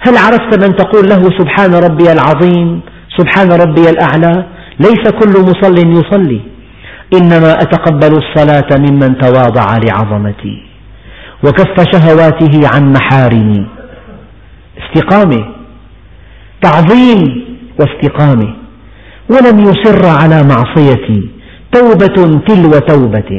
هل 0.00 0.16
عرفت 0.16 0.64
من 0.64 0.76
تقول 0.76 1.08
له 1.08 1.22
سبحان 1.38 1.74
ربي 1.74 2.12
العظيم 2.12 2.80
سبحان 3.18 3.52
ربي 3.52 3.90
الأعلى؟ 3.90 4.46
ليس 4.80 5.04
كل 5.20 5.34
مصل 5.50 5.76
يصلي. 5.98 6.40
إنما 7.14 7.52
أتقبل 7.52 8.12
الصلاة 8.22 8.70
ممن 8.78 9.18
تواضع 9.18 9.76
لعظمتي. 9.76 10.56
وكف 11.44 11.76
شهواته 11.92 12.54
عن 12.74 12.92
محارمي. 12.92 13.66
استقامة 14.82 15.44
تعظيم 16.62 17.20
واستقامة 17.78 18.54
ولم 19.30 19.60
يصر 19.60 20.06
على 20.06 20.42
معصيتي. 20.42 21.30
توبة 21.72 22.16
تلو 22.46 22.78
توبة. 22.78 23.32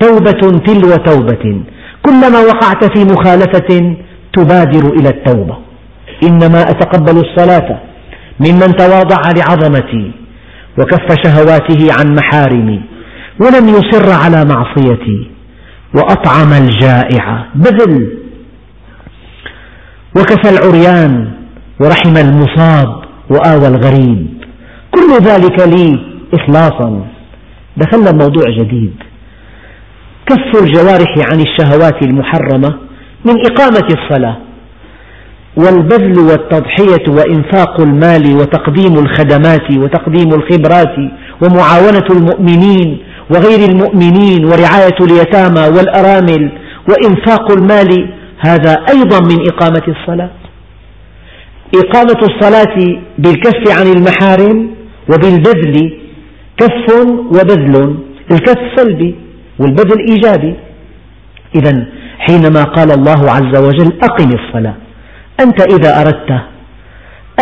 توبة 0.00 0.42
تلو 0.66 0.96
توبة. 0.96 1.62
كلما 2.02 2.38
وقعت 2.40 2.98
في 2.98 3.04
مخالفة 3.04 3.96
تبادر 4.32 4.92
إلى 4.92 5.08
التوبة. 5.08 5.56
إنما 6.22 6.62
أتقبل 6.62 7.20
الصلاة 7.20 7.80
ممن 8.40 8.76
تواضع 8.76 9.20
لعظمتي 9.36 10.12
وكف 10.78 11.16
شهواته 11.24 11.92
عن 11.98 12.14
محارمي 12.14 12.80
ولم 13.40 13.68
يصر 13.68 14.12
على 14.12 14.44
معصيتي 14.44 15.30
وأطعم 15.94 16.52
الجائع 16.52 17.46
بذل. 17.54 18.18
وكفى 20.16 20.48
العريان 20.50 21.30
ورحم 21.80 22.16
المصاب 22.16 23.04
وآوى 23.30 23.68
الغريب. 23.68 24.26
كل 24.90 25.24
ذلك 25.24 25.60
لي 25.68 25.98
إخلاصا. 26.34 27.06
دخلنا 27.76 28.10
بموضوع 28.10 28.44
جديد. 28.58 28.94
كف 30.30 30.62
الجوارح 30.62 31.32
عن 31.32 31.40
الشهوات 31.40 32.02
المحرمة 32.02 32.74
من 33.24 33.34
إقامة 33.50 33.88
الصلاة. 33.98 34.36
والبذل 35.56 36.18
والتضحية 36.18 37.04
وإنفاق 37.08 37.80
المال 37.80 38.36
وتقديم 38.36 38.98
الخدمات 38.98 39.76
وتقديم 39.76 40.34
الخبرات 40.34 40.94
ومعاونة 41.42 42.06
المؤمنين 42.10 42.98
وغير 43.30 43.68
المؤمنين 43.70 44.44
ورعاية 44.44 44.98
اليتامى 45.00 45.76
والأرامل 45.76 46.52
وإنفاق 46.88 47.50
المال 47.52 48.14
هذا 48.38 48.72
أيضا 48.90 49.20
من 49.20 49.38
إقامة 49.48 49.82
الصلاة. 49.88 50.30
إقامة 51.74 52.20
الصلاة 52.22 53.00
بالكف 53.18 53.78
عن 53.78 53.86
المحارم 53.86 54.70
وبالبذل 55.12 55.98
كف 56.56 56.94
وبذل 57.26 57.94
الكف 58.30 58.58
سلبي 58.76 59.14
والبذل 59.60 59.98
إيجابي 60.10 60.54
إذا 61.54 61.86
حينما 62.18 62.62
قال 62.62 62.92
الله 62.92 63.30
عز 63.30 63.54
وجل 63.64 63.98
أقم 64.02 64.28
الصلاة 64.28 64.74
أنت 65.40 65.62
إذا 65.72 66.00
أردت 66.00 66.30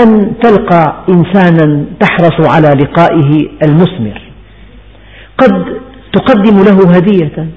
أن 0.02 0.32
تلقى 0.42 1.04
إنسانا 1.08 1.84
تحرص 2.00 2.48
على 2.48 2.68
لقائه 2.68 3.48
المثمر 3.62 4.20
قد 5.38 5.64
تقدم 6.12 6.56
له 6.64 6.96
هدية. 6.96 7.48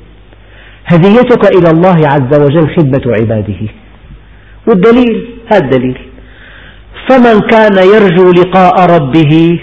هديتك 0.85 1.55
إلى 1.57 1.69
الله 1.71 1.97
عز 2.07 2.41
وجل 2.41 2.75
خدمة 2.77 3.15
عباده. 3.17 3.61
والدليل 4.67 5.25
هذا 5.53 5.65
الدليل. 5.65 5.97
فمن 7.09 7.39
كان 7.39 7.77
يرجو 7.93 8.31
لقاء 8.31 8.95
ربه 8.95 9.59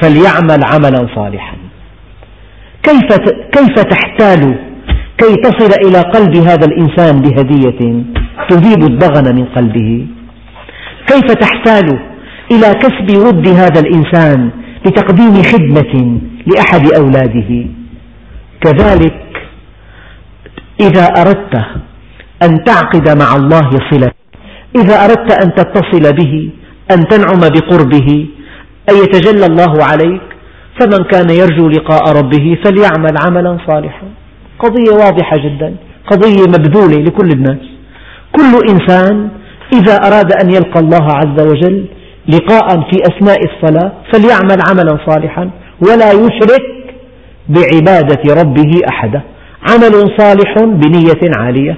فليعمل 0.00 0.60
عملا 0.72 1.08
صالحا. 1.14 1.55
كيف 2.88 3.08
كيف 3.56 3.74
تحتال؟ 3.92 4.42
كي 5.18 5.34
تصل 5.44 5.72
إلى 5.86 6.00
قلب 6.00 6.36
هذا 6.36 6.66
الإنسان 6.66 7.20
بهدية 7.22 7.80
تذيب 8.48 8.82
الضغن 8.82 9.34
من 9.36 9.44
قلبه. 9.44 10.06
كيف 11.06 11.26
تحتال 11.32 11.98
إلى 12.52 12.68
كسب 12.82 13.08
ود 13.26 13.48
هذا 13.48 13.80
الإنسان 13.80 14.50
لتقديم 14.86 15.42
خدمة 15.42 16.20
لأحد 16.46 16.92
أولاده؟ 16.92 17.50
كذلك 18.60 19.22
إذا 20.80 21.04
أردت 21.04 21.54
أن 22.42 22.64
تعقد 22.64 23.06
مع 23.22 23.36
الله 23.36 23.70
صلة 23.90 24.10
إذا 24.76 25.04
أردت 25.04 25.44
أن 25.44 25.54
تتصل 25.54 26.12
به 26.12 26.50
أن 26.90 27.08
تنعم 27.08 27.40
بقربه 27.40 28.26
أن 28.90 28.96
يتجلى 28.96 29.46
الله 29.46 29.84
عليك 29.84 30.35
فمن 30.80 31.04
كان 31.04 31.30
يرجو 31.30 31.68
لقاء 31.68 32.02
ربه 32.18 32.58
فليعمل 32.64 33.14
عملا 33.26 33.58
صالحا. 33.66 34.08
قضية 34.58 34.92
واضحة 35.04 35.36
جدا 35.36 35.76
قضية 36.10 36.46
مبذولة 36.48 36.96
لكل 37.02 37.28
الناس. 37.28 37.64
كل 38.36 38.52
إنسان 38.70 39.28
إذا 39.72 39.96
أراد 39.96 40.32
أن 40.42 40.50
يلقى 40.50 40.80
الله 40.80 41.06
عز 41.12 41.40
وجل 41.40 41.86
لقاء 42.28 42.68
في 42.68 42.96
أثناء 43.10 43.38
الصلاة 43.50 43.92
فليعمل 44.12 44.58
عملا 44.70 44.98
صالحا 45.06 45.50
ولا 45.88 46.12
يشرك 46.12 46.94
بعبادة 47.48 48.34
ربه 48.42 48.70
أحدا. 48.88 49.22
عمل 49.70 49.94
صالح 50.18 50.54
بنية 50.58 51.30
عالية. 51.38 51.76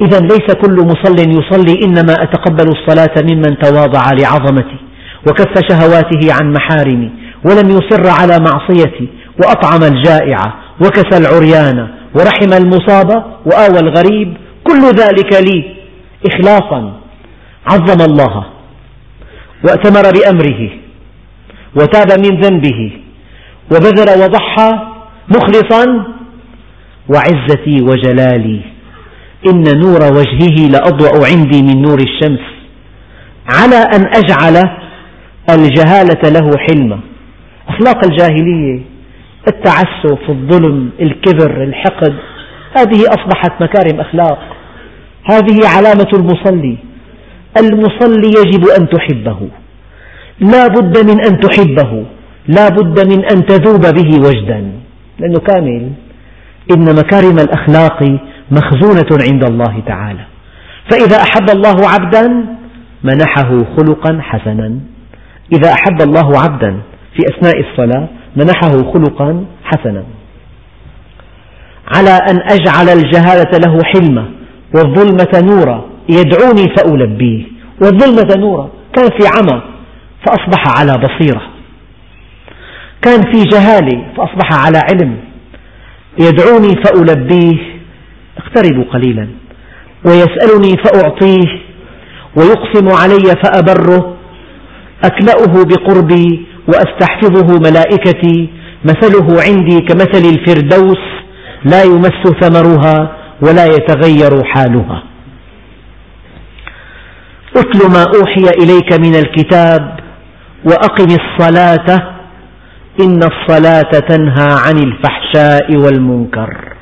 إذا 0.00 0.20
ليس 0.20 0.54
كل 0.62 0.76
مصل 0.76 1.16
يصلي 1.18 1.80
إنما 1.84 2.12
أتقبل 2.12 2.68
الصلاة 2.68 3.14
ممن 3.22 3.58
تواضع 3.58 4.00
لعظمتي 4.20 4.81
وكف 5.26 5.54
شهواته 5.70 6.32
عن 6.32 6.52
محارمي 6.52 7.10
ولم 7.44 7.70
يصر 7.70 8.10
على 8.20 8.38
معصيتي 8.38 9.08
وأطعم 9.42 9.82
الجائع 9.82 10.38
وكسى 10.80 11.18
العريان 11.18 11.88
ورحم 12.14 12.52
المصاب 12.52 13.24
وآوى 13.46 13.78
الغريب 13.80 14.36
كل 14.64 14.82
ذلك 14.82 15.32
لي 15.50 15.74
إخلاصا 16.26 17.00
عظم 17.66 18.04
الله 18.12 18.44
وأتمر 19.64 20.02
بأمره 20.10 20.70
وتاب 21.74 22.18
من 22.18 22.40
ذنبه 22.40 22.92
وبذل 23.70 24.22
وضحى 24.22 24.72
مخلصا 25.28 25.84
وعزتي 27.08 27.82
وجلالي 27.82 28.60
إن 29.46 29.78
نور 29.80 30.00
وجهه 30.12 30.68
لأضوأ 30.68 31.26
عندي 31.26 31.62
من 31.62 31.82
نور 31.82 31.98
الشمس 31.98 32.40
على 33.48 33.76
أن 33.76 34.06
أجعل 34.16 34.81
الجهالة 35.50 36.30
له 36.30 36.50
حلما 36.58 37.00
أخلاق 37.68 38.04
الجاهلية 38.04 38.80
التعسف 39.48 40.30
الظلم 40.30 40.90
الكبر 41.00 41.62
الحقد 41.62 42.14
هذه 42.76 43.00
أصبحت 43.08 43.62
مكارم 43.62 44.00
أخلاق. 44.00 44.38
هذه 45.24 45.68
علامة 45.76 46.08
المصلي. 46.14 46.76
المصلي 47.60 48.28
يجب 48.28 48.68
أن 48.80 48.88
تحبه. 48.88 49.48
لا 50.40 50.66
بد 50.66 51.10
من 51.10 51.20
أن 51.20 51.40
تحبه. 51.40 52.04
لا 52.48 52.68
بد 52.68 53.06
من 53.12 53.24
أن 53.24 53.46
تذوب 53.46 53.80
به 53.80 54.28
وجدا. 54.28 54.72
لأنه 55.18 55.38
كامل. 55.38 55.92
إن 56.76 56.96
مكارم 56.96 57.38
الأخلاق 57.38 58.18
مخزونة 58.50 59.24
عند 59.32 59.44
الله 59.44 59.82
تعالى. 59.86 60.24
فإذا 60.90 61.16
أحب 61.16 61.50
الله 61.50 61.88
عبدا 61.88 62.46
منحه 63.04 63.58
خلقا 63.76 64.18
حسنا. 64.20 64.78
إذا 65.52 65.72
أحب 65.72 66.02
الله 66.02 66.38
عبدا 66.38 66.80
في 67.14 67.22
أثناء 67.36 67.60
الصلاة 67.60 68.08
منحه 68.36 68.92
خلقا 68.92 69.44
حسنا. 69.64 70.04
على 71.96 72.10
أن 72.10 72.40
أجعل 72.50 72.88
الجهالة 72.88 73.58
له 73.58 73.78
حلمة 73.84 74.28
والظلمة 74.76 75.54
نورا 75.54 75.84
يدعوني 76.08 76.74
فألبيه. 76.76 77.44
والظلمة 77.82 78.34
نورا 78.36 78.68
كان 78.96 79.08
في 79.08 79.26
عمى 79.36 79.62
فأصبح 80.26 80.78
على 80.78 80.92
بصيرة. 80.92 81.42
كان 83.02 83.20
في 83.32 83.42
جهالة 83.42 84.04
فأصبح 84.16 84.66
على 84.66 84.78
علم 84.90 85.16
يدعوني 86.20 86.82
فألبيه. 86.84 87.58
اقتربوا 88.38 88.84
قليلا 88.92 89.28
ويسألني 90.06 90.76
فأعطيه. 90.84 91.60
ويقسم 92.36 92.88
علي 92.88 93.42
فأبره. 93.44 94.16
أكلأه 95.04 95.64
بقربي 95.64 96.46
وأستحفظه 96.68 97.58
ملائكتي 97.70 98.48
مثله 98.84 99.42
عندي 99.42 99.78
كمثل 99.80 100.24
الفردوس 100.34 101.02
لا 101.64 101.82
يمس 101.82 102.22
ثمرها 102.40 103.16
ولا 103.42 103.66
يتغير 103.66 104.44
حالها. 104.44 105.02
أتل 107.56 107.90
ما 107.92 108.04
أوحي 108.16 108.44
إليك 108.62 108.92
من 108.92 109.14
الكتاب 109.14 110.00
وأقم 110.64 111.06
الصلاة 111.20 112.12
إن 113.00 113.20
الصلاة 113.22 113.90
تنهى 114.08 114.48
عن 114.66 114.78
الفحشاء 114.78 115.76
والمنكر. 115.76 116.74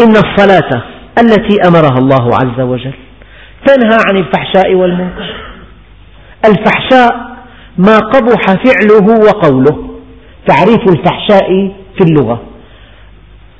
إن 0.00 0.10
الصلاة 0.10 0.82
التي 1.18 1.68
أمرها 1.68 1.98
الله 1.98 2.34
عز 2.34 2.60
وجل 2.60 2.94
تنهى 3.66 3.98
عن 4.08 4.16
الفحشاء 4.16 4.74
والمنكر. 4.74 5.43
الفحشاء 6.48 7.36
ما 7.78 7.98
قبح 7.98 8.42
فعله 8.46 9.20
وقوله. 9.26 9.90
تعريف 10.46 10.80
الفحشاء 10.88 11.48
في 11.98 12.04
اللغة. 12.04 12.42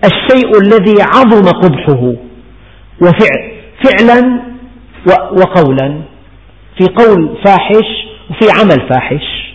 الشيء 0.05 0.59
الذي 0.61 1.03
عظم 1.03 1.49
قبحه 1.51 2.13
فعلا 3.85 4.41
وقولا. 5.33 6.01
في 6.79 6.89
قول 6.89 7.39
فاحش 7.45 7.87
وفي 8.31 8.61
عمل 8.61 8.89
فاحش. 8.89 9.55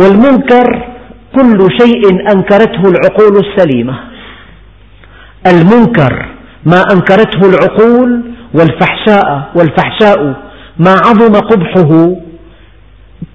والمنكر 0.00 0.88
كل 1.34 1.68
شيء 1.80 2.32
أنكرته 2.32 2.82
العقول 2.90 3.44
السليمة. 3.46 4.00
المنكر 5.46 6.28
ما 6.66 6.82
أنكرته 6.92 7.40
العقول 7.50 8.22
والفحشاء 8.54 9.52
والفحشاء 9.54 10.45
ما 10.78 10.90
عظم 10.90 11.32
قبحه 11.32 12.16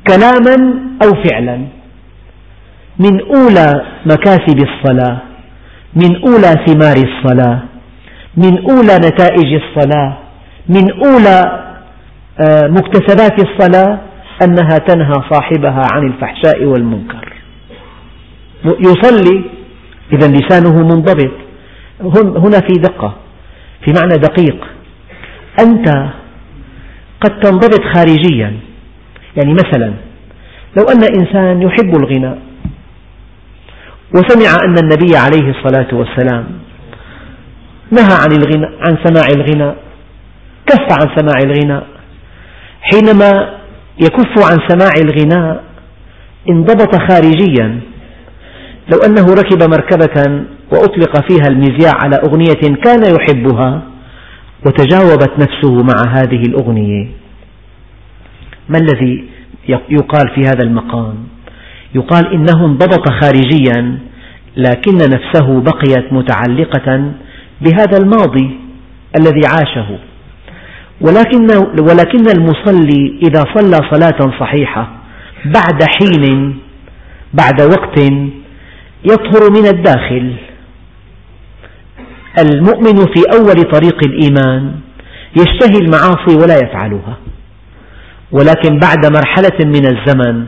كلاما 0.08 0.74
أو 1.04 1.24
فعلا. 1.24 1.68
من 3.00 3.22
أولى 3.22 3.86
مكاسب 4.06 4.58
الصلاة 4.58 5.18
من 5.96 6.16
أولى 6.16 6.66
ثمار 6.66 6.96
الصلاة 6.98 7.60
من 8.38 8.58
أولى 8.70 8.96
نتائج 8.96 9.54
الصلاة 9.54 10.18
من 10.70 10.92
أولى 10.92 11.68
آه، 12.40 12.68
مكتسبات 12.68 13.44
الصلاة 13.44 14.00
أنها 14.44 14.78
تنهى 14.88 15.14
صاحبها 15.32 15.82
عن 15.94 16.08
الفحشاء 16.08 16.64
والمنكر. 16.66 17.34
يصلي 18.66 19.44
إذا 20.14 20.28
لسانه 20.28 20.76
منضبط. 20.84 21.32
هنا 22.38 22.60
في 22.60 22.74
دقة 22.74 23.16
في 23.86 23.94
معنى 24.00 24.16
دقيق. 24.16 24.68
أنت 25.60 26.10
قد 27.22 27.40
تنضبط 27.40 27.82
خارجيا. 27.96 28.60
يعني 29.38 29.54
مثلا 29.54 29.94
لو 30.78 30.84
أن 30.84 31.04
إنسان 31.04 31.62
يحب 31.62 31.96
الغناء 31.96 32.38
وسمع 34.16 34.66
أن 34.66 34.76
النبي 34.84 35.18
عليه 35.18 35.50
الصلاة 35.50 35.88
والسلام 35.94 36.46
نهى 37.92 38.16
عن, 38.24 38.32
الغناء 38.32 38.72
عن 38.80 38.98
سماع 39.04 39.28
الغناء 39.36 39.76
كف 40.66 40.88
عن 40.92 41.16
سماع 41.18 41.38
الغناء 41.44 41.88
حينما 42.82 43.60
يكف 44.00 44.52
عن 44.52 44.58
سماع 44.68 44.92
الغناء 45.02 45.64
انضبط 46.50 46.96
خارجيا. 46.96 47.80
لو 48.92 49.00
أنه 49.06 49.34
ركب 49.34 49.64
مركبة 49.64 50.46
وأطلق 50.72 51.32
فيها 51.32 51.48
المذياع 51.50 51.94
على 52.04 52.16
أغنية 52.16 52.76
كان 52.84 53.16
يحبها 53.16 53.82
وتجاوبت 54.66 55.32
نفسه 55.40 55.84
مع 55.84 56.14
هذه 56.14 56.42
الأغنية. 56.42 57.08
ما 58.70 58.78
الذي 58.78 59.24
يقال 59.68 60.36
في 60.36 60.42
هذا 60.42 60.64
المقام؟ 60.64 61.16
يقال 61.96 62.34
إنه 62.34 62.66
انضبط 62.66 63.10
خارجيا 63.10 64.00
لكن 64.58 64.98
نفسه 64.98 65.62
بقيت 65.62 66.14
متعلقة 66.14 67.12
بهذا 67.62 67.98
الماضي 67.98 68.50
الذي 69.20 69.42
عاشه. 69.46 70.00
ولكن, 71.02 71.48
ولكن 71.80 72.30
المصلي 72.38 73.20
إذا 73.24 73.44
صلى 73.56 73.78
صلاة 73.92 74.40
صحيحة 74.40 74.90
بعد 75.46 75.84
حين 75.84 76.56
بعد 77.34 77.62
وقت 77.62 78.00
يطهر 79.06 79.52
من 79.52 79.68
الداخل. 79.68 80.34
المؤمن 82.40 82.96
في 82.96 83.24
أول 83.34 83.72
طريق 83.72 83.98
الإيمان 84.06 84.72
يشتهي 85.38 85.78
المعاصي 85.78 86.36
ولا 86.44 86.56
يفعلها 86.56 87.18
ولكن 88.32 88.80
بعد 88.80 89.06
مرحلة 89.06 89.66
من 89.66 89.86
الزمن 89.86 90.48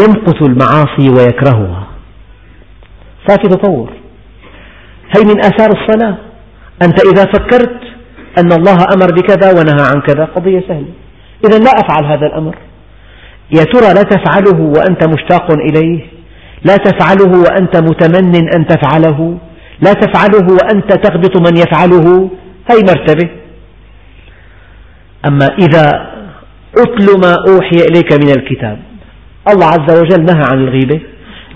يمقت 0.00 0.42
المعاصي 0.42 1.08
ويكرهها. 1.10 1.86
صار 3.28 3.38
في 3.42 3.48
تطور. 3.48 3.90
هي 5.16 5.24
من 5.24 5.38
آثار 5.38 5.70
الصلاة؟ 5.70 6.16
أنت 6.82 7.06
إذا 7.06 7.24
فكرت 7.24 7.80
أن 8.38 8.52
الله 8.52 8.76
أمر 8.96 9.12
بكذا 9.12 9.50
ونهى 9.50 9.86
عن 9.94 10.00
كذا 10.00 10.24
قضية 10.24 10.60
سهلة. 10.68 10.92
إذا 11.46 11.58
لا 11.58 11.70
أفعل 11.70 12.04
هذا 12.04 12.26
الأمر. 12.26 12.54
يا 13.56 13.64
ترى 13.64 13.94
لا 13.94 14.02
تفعله 14.02 14.60
وأنت 14.60 15.08
مشتاق 15.08 15.52
إليه؟ 15.52 16.00
لا 16.64 16.76
تفعله 16.76 17.40
وأنت 17.40 17.76
متمن 17.76 18.54
أن 18.56 18.66
تفعله؟ 18.66 19.38
لا 19.80 19.92
تفعله 19.92 20.46
وأنت 20.52 20.92
تغبط 20.92 21.36
من 21.36 21.56
يفعله 21.56 22.30
هذه 22.70 22.80
مرتبة 22.80 23.28
أما 25.26 25.46
إذا 25.58 26.14
أتل 26.78 27.20
ما 27.20 27.36
أوحي 27.48 27.76
إليك 27.90 28.12
من 28.12 28.30
الكتاب 28.30 28.78
الله 29.52 29.66
عز 29.66 29.98
وجل 29.98 30.24
نهى 30.24 30.44
عن 30.50 30.58
الغيبة 30.58 31.00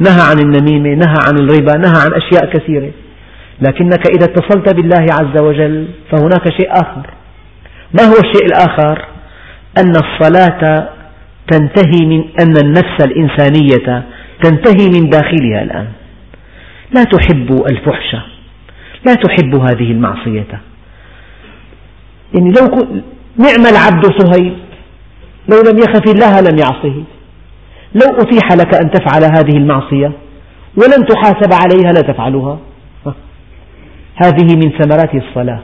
نهى 0.00 0.22
عن 0.30 0.38
النميمة 0.38 0.94
نهى 0.94 1.18
عن 1.28 1.38
الربا 1.38 1.72
نهى 1.78 2.02
عن 2.04 2.12
أشياء 2.14 2.52
كثيرة. 2.52 2.90
لكنك 3.60 4.08
إذا 4.08 4.24
اتصلت 4.24 4.74
بالله 4.74 5.06
عز 5.12 5.42
وجل 5.42 5.88
فهناك 6.10 6.48
شيء 6.60 6.70
آخر. 6.72 7.10
ما 7.94 8.04
هو 8.04 8.14
الشيء 8.14 8.46
الآخر؟ 8.46 9.04
أن 9.78 9.92
الصلاة 9.96 10.88
تنتهي 11.50 12.06
من 12.06 12.24
أن 12.40 12.56
النفس 12.64 12.96
الإنسانية 13.06 14.04
تنتهي 14.42 14.88
من 14.88 15.10
داخلها 15.10 15.62
الآن. 15.62 15.86
لا 16.92 17.04
تحب 17.04 17.64
الفحش. 17.70 18.16
لا 19.06 19.14
تحب 19.14 19.54
هذه 19.54 19.92
المعصية. 19.92 20.60
يعني 22.34 22.52
لو 22.52 22.66
نعم 23.36 23.66
العبد 23.72 24.04
صهيب 24.18 24.56
لو 25.48 25.56
لم 25.70 25.78
يخف 25.78 26.14
الله 26.14 26.40
لم 26.40 26.58
يعصه. 26.58 27.02
لو 27.94 28.16
أتيح 28.18 28.52
لك 28.52 28.74
أن 28.74 28.90
تفعل 28.90 29.24
هذه 29.24 29.56
المعصية. 29.56 30.12
ولن 30.76 31.06
تحاسب 31.06 31.52
عليها 31.52 31.92
لا 31.92 32.00
تفعلها. 32.12 32.58
هذه 34.24 34.54
من 34.54 34.78
ثمرات 34.78 35.14
الصلاة. 35.14 35.60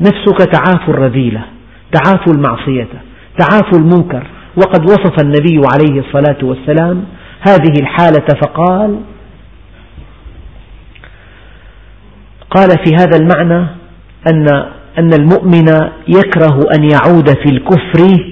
نفسك 0.00 0.52
تعافو 0.52 0.92
الرذيلة 0.92 1.44
تعافو 1.92 2.32
المعصية 2.32 2.88
تعافو 3.38 3.76
المنكر. 3.76 4.26
وقد 4.56 4.84
وصف 4.84 5.22
النبي 5.22 5.60
عليه 5.74 6.00
الصلاة 6.00 6.38
والسلام 6.42 7.04
هذه 7.48 7.72
الحالة 7.80 8.26
فقال 8.42 9.00
قال 12.50 12.68
في 12.84 12.94
هذا 12.94 13.16
المعنى 13.16 13.66
أن 14.32 14.48
أن 14.98 15.12
المؤمن 15.14 15.68
يكره 16.08 16.64
أن 16.74 16.90
يعود 16.90 17.28
في 17.28 17.48
الكفر 17.50 18.24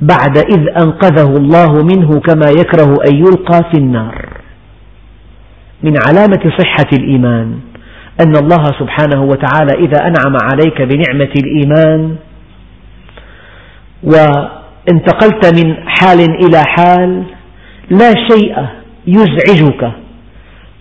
بعد 0.00 0.38
إذ 0.38 0.68
أنقذه 0.82 1.36
الله 1.36 1.82
منه 1.82 2.20
كما 2.20 2.50
يكره 2.50 2.96
أن 3.10 3.14
يلقى 3.14 3.70
في 3.72 3.78
النار. 3.78 4.28
من 5.82 5.94
علامة 6.06 6.52
صحة 6.58 6.88
الإيمان 6.92 7.58
أن 8.20 8.36
الله 8.36 8.64
سبحانه 8.80 9.22
وتعالى 9.22 9.72
إذا 9.72 10.06
أنعم 10.06 10.36
عليك 10.52 10.82
بنعمة 10.82 11.32
الإيمان 11.36 12.16
وانتقلت 14.02 15.64
من 15.64 15.74
حال 15.88 16.20
إلى 16.20 16.62
حال 16.66 17.22
لا 17.90 18.14
شيء 18.30 18.66
يزعجك 19.06 19.92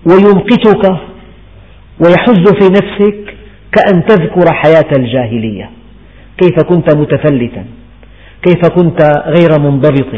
ويمقتك 0.06 1.11
ويحز 2.02 2.46
في 2.60 2.70
نفسك 2.70 3.36
كأن 3.72 4.06
تذكر 4.06 4.54
حياة 4.54 4.92
الجاهلية. 4.98 5.70
كيف 6.38 6.64
كنت 6.70 6.96
متفلتا 6.96 7.66
كيف 8.44 8.72
كنت 8.76 9.02
غير 9.26 9.60
منضبط 9.60 10.14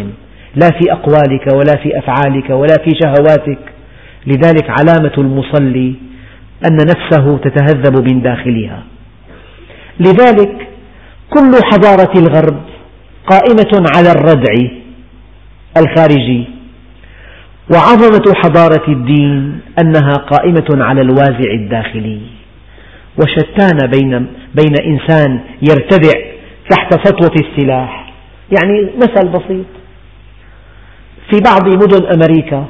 لا 0.56 0.70
في 0.80 0.92
أقوالك 0.92 1.48
ولا 1.54 1.76
في 1.84 2.00
أفعالك 2.00 2.50
ولا 2.50 2.76
في 2.84 2.92
شهواتك. 3.04 3.60
لذلك 4.28 4.70
علامة 4.70 5.14
المصلي 5.18 5.96
أن 6.70 6.76
نفسه 6.76 7.38
تتهذب 7.38 8.10
من 8.10 8.22
داخلها. 8.22 8.84
لذلك 10.00 10.68
كل 11.30 11.52
حضارة 11.72 12.20
الغرب 12.20 12.62
قائمة 13.28 13.88
على 13.96 14.12
الردع 14.12 14.54
الخارجي. 15.78 16.63
وعظمة 17.72 18.34
حضارة 18.36 18.88
الدين 18.88 19.60
أنها 19.82 20.14
قائمة 20.14 20.86
على 20.86 21.02
الوازع 21.02 21.52
الداخلي. 21.54 22.22
وشتان 23.18 23.78
بين, 23.94 24.28
بين 24.56 24.74
إنسان 24.86 25.40
يرتدع 25.62 26.12
تحت 26.70 27.08
سطوة 27.08 27.36
السلاح. 27.36 28.14
يعني 28.52 28.90
مثل 28.96 29.28
بسيط. 29.30 29.66
في 31.32 31.40
بعض 31.46 31.68
مدن 31.68 32.06
أمريكا 32.06 32.66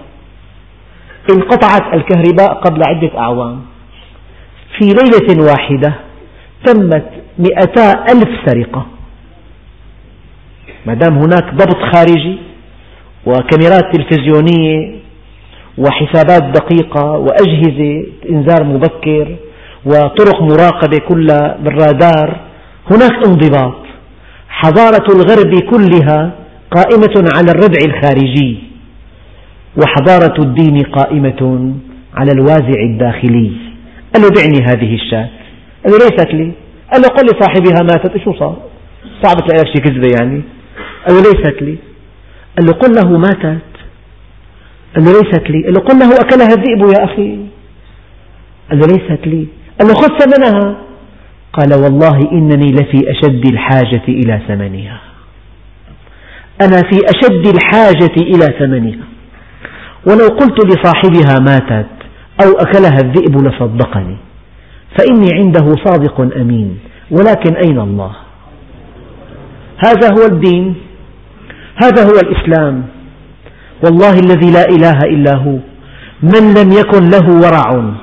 انقطعت 1.29 1.93
الكهرباء 1.93 2.53
قبل 2.53 2.81
عدة 2.87 3.19
أعوام. 3.19 3.61
في 4.77 4.85
ليلة 4.85 5.51
واحدة 5.51 5.93
تمت 6.65 7.09
مئتا 7.39 7.91
ألف 7.91 8.29
سرقة. 8.45 8.85
ما 10.85 10.93
دام 10.93 11.17
هناك 11.17 11.53
ضبط 11.53 11.77
خارجي 11.95 12.37
وكاميرات 13.25 13.95
تلفزيونية 13.95 14.95
وحسابات 15.77 16.43
دقيقة 16.43 17.11
وأجهزة 17.11 18.05
إنذار 18.29 18.63
مبكر 18.63 19.35
وطرق 19.85 20.41
مراقبة 20.41 20.97
كلها 21.09 21.57
بالرادار 21.63 22.39
هناك 22.91 23.27
انضباط. 23.27 23.75
حضارة 24.49 25.05
الغرب 25.15 25.59
كلها 25.71 26.31
قائمة 26.71 27.29
على 27.35 27.51
الردع 27.51 27.79
الخارجي 27.85 28.57
وحضارة 29.77 30.43
الدين 30.43 30.77
قائمة 30.79 31.73
على 32.15 32.31
الوازع 32.31 32.79
الداخلي. 32.89 33.51
قال 34.13 34.23
له 34.23 34.29
بعني 34.29 34.65
هذه 34.65 34.95
الشاة 34.95 35.29
قال 35.85 35.93
له 35.93 35.97
ليست 35.97 36.33
لي. 36.33 36.51
قال 36.91 37.01
له 37.01 37.07
قل 37.07 37.25
لصاحبها 37.25 37.81
ماتت. 37.81 38.17
شو 38.23 38.33
صار؟ 38.33 38.57
صعب 39.23 39.37
تلاقي 39.47 39.65
شيء 39.73 39.81
كذبة 39.81 40.07
يعني. 40.19 40.41
قال 41.07 41.15
له 41.15 41.21
ليست 41.21 41.61
لي. 41.61 41.77
قال 42.57 42.65
له 42.65 42.73
قل 42.73 42.91
له 42.95 43.17
ماتت. 43.17 43.61
قال 44.95 45.05
له 45.05 45.11
ليست 45.11 45.49
لي. 45.49 45.63
قال 45.63 45.73
له 45.73 45.79
قل 45.79 45.99
له 45.99 46.15
أكلها 46.15 46.47
الذئب 46.47 46.81
يا 46.97 47.03
أخي. 47.05 47.37
قال 48.69 48.79
له 48.79 48.87
ليست 48.87 49.27
لي. 49.27 49.47
قال 49.79 49.87
له 49.87 49.93
خذ 49.93 50.17
ثمنها. 50.19 50.77
قال 51.53 51.73
والله 51.83 52.31
إنني 52.31 52.71
لفي 52.71 53.11
أشد 53.11 53.45
الحاجة 53.45 54.03
إلى 54.07 54.41
ثمنها. 54.47 55.01
أنا 56.61 56.81
في 56.89 56.99
أشد 57.15 57.47
الحاجة 57.47 58.15
إلى 58.17 58.45
ثمنها. 58.59 59.05
ولو 60.07 60.27
قلت 60.27 60.65
لصاحبها 60.65 61.39
ماتت 61.39 61.93
أو 62.45 62.51
أكلها 62.51 62.97
الذئب 63.03 63.37
لصدقني. 63.47 64.17
فإني 64.97 65.29
عنده 65.33 65.75
صادق 65.85 66.21
أمين. 66.37 66.79
ولكن 67.11 67.55
أين 67.55 67.79
الله؟ 67.79 68.11
هذا 69.85 70.07
هو 70.19 70.25
الدين. 70.25 70.75
هذا 71.75 72.03
هو 72.03 72.19
الإسلام. 72.19 72.83
والله 73.85 74.13
الذي 74.13 74.51
لا 74.51 74.65
إله 74.69 74.97
إلا 75.03 75.35
هو. 75.35 75.57
من 76.23 76.53
لم 76.53 76.71
يكن 76.71 77.09
له 77.09 77.29
ورع. 77.29 77.93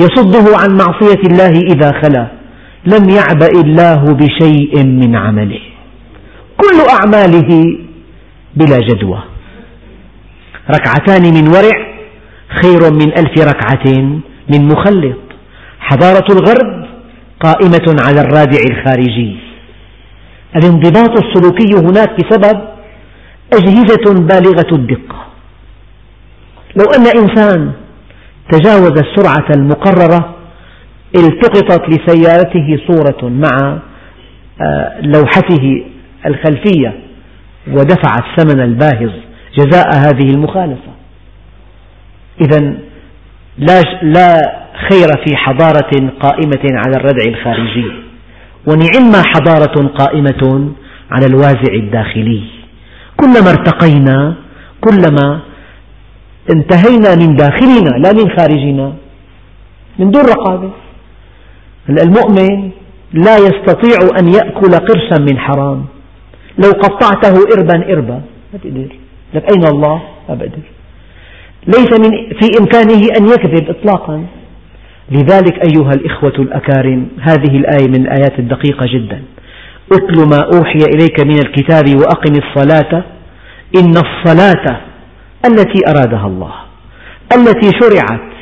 يصده 0.00 0.56
عن 0.56 0.76
معصية 0.76 1.22
الله 1.30 1.50
إذا 1.50 1.92
خلا. 2.02 2.26
لم 2.86 3.08
يعبأ 3.08 3.60
الله 3.64 4.14
بشيء 4.14 4.84
من 4.84 5.16
عمله. 5.16 5.60
كل 6.56 6.78
أعماله 6.90 7.78
بلا 8.56 8.78
جدوى. 8.78 9.22
ركعتان 10.70 11.22
من 11.34 11.48
ورع 11.48 11.94
خير 12.62 12.92
من 12.92 13.08
ألف 13.18 13.38
ركعة 13.38 13.92
من 14.52 14.68
مخلط. 14.68 15.18
حضارة 15.80 16.32
الغرب 16.32 16.86
قائمة 17.40 17.96
على 18.00 18.20
الرادع 18.20 18.58
الخارجي. 18.70 19.43
الانضباط 20.56 21.24
السلوكي 21.24 21.86
هناك 21.86 22.10
بسبب 22.20 22.60
أجهزة 23.52 24.14
بالغة 24.14 24.74
الدقة. 24.74 25.26
لو 26.76 26.84
أن 26.84 27.06
إنسان 27.22 27.72
تجاوز 28.52 28.92
السرعة 28.98 29.46
المقررة 29.56 30.34
التقطت 31.16 31.82
لسيارته 31.88 32.78
صورة 32.86 33.28
مع 33.28 33.78
آه، 34.60 35.00
لوحته 35.00 35.84
الخلفية 36.26 36.94
ودفع 37.68 38.12
الثمن 38.18 38.60
الباهظ 38.60 39.10
جزاء 39.58 39.88
هذه 39.96 40.30
المخالفة. 40.30 40.92
إذا 42.40 42.74
لا 44.02 44.54
خير 44.90 45.08
في 45.26 45.36
حضارة 45.36 46.10
قائمة 46.20 46.64
على 46.86 46.96
الردع 46.96 47.24
الخارجي. 47.28 48.03
ونعم 48.66 49.12
حضارة 49.32 49.88
قائمة 49.88 50.72
على 51.10 51.26
الوازع 51.26 51.72
الداخلي. 51.72 52.42
كلما 53.16 53.50
ارتقينا 53.50 54.34
كلما 54.80 55.40
انتهينا 56.50 57.10
من 57.14 57.36
داخلنا 57.36 57.90
لا 58.04 58.12
من 58.12 58.30
خارجنا 58.36 58.92
من 59.98 60.10
دون 60.10 60.22
رقابة. 60.22 60.70
المؤمن 61.88 62.70
لا 63.12 63.36
يستطيع 63.36 63.96
أن 64.18 64.28
يأكل 64.28 64.72
قرشا 64.88 65.18
من 65.20 65.38
حرام. 65.38 65.84
لو 66.58 66.70
قطعته 66.70 67.34
إربا 67.56 67.92
إربا 67.92 68.20
ما 68.52 68.58
تقدر. 68.62 68.90
لك 69.34 69.44
أين 69.52 69.64
الله؟ 69.66 70.02
ما 70.28 70.34
بقدر. 70.34 70.66
ليس 71.66 71.90
من 72.00 72.10
في 72.40 72.46
إمكانه 72.60 73.02
أن 73.18 73.24
يكذب 73.28 73.70
إطلاقا. 73.70 74.24
لذلك 75.10 75.54
أيها 75.68 75.90
الإخوة 75.90 76.32
الأكارم 76.38 77.08
هذه 77.20 77.56
الآية 77.56 77.88
من 77.88 78.06
الآيات 78.06 78.38
الدقيقة 78.38 78.86
جدا. 78.94 79.22
أتل 79.92 80.28
ما 80.28 80.40
أوحي 80.54 80.78
إليك 80.78 81.20
من 81.20 81.38
الكتاب 81.38 81.84
وأقم 81.96 82.32
الصلاة. 82.32 83.04
إن 83.78 83.90
الصلاة 83.90 84.80
التي 85.46 85.80
أرادها 85.88 86.26
الله 86.26 86.54
التي 87.36 87.70
شرعت 87.80 88.34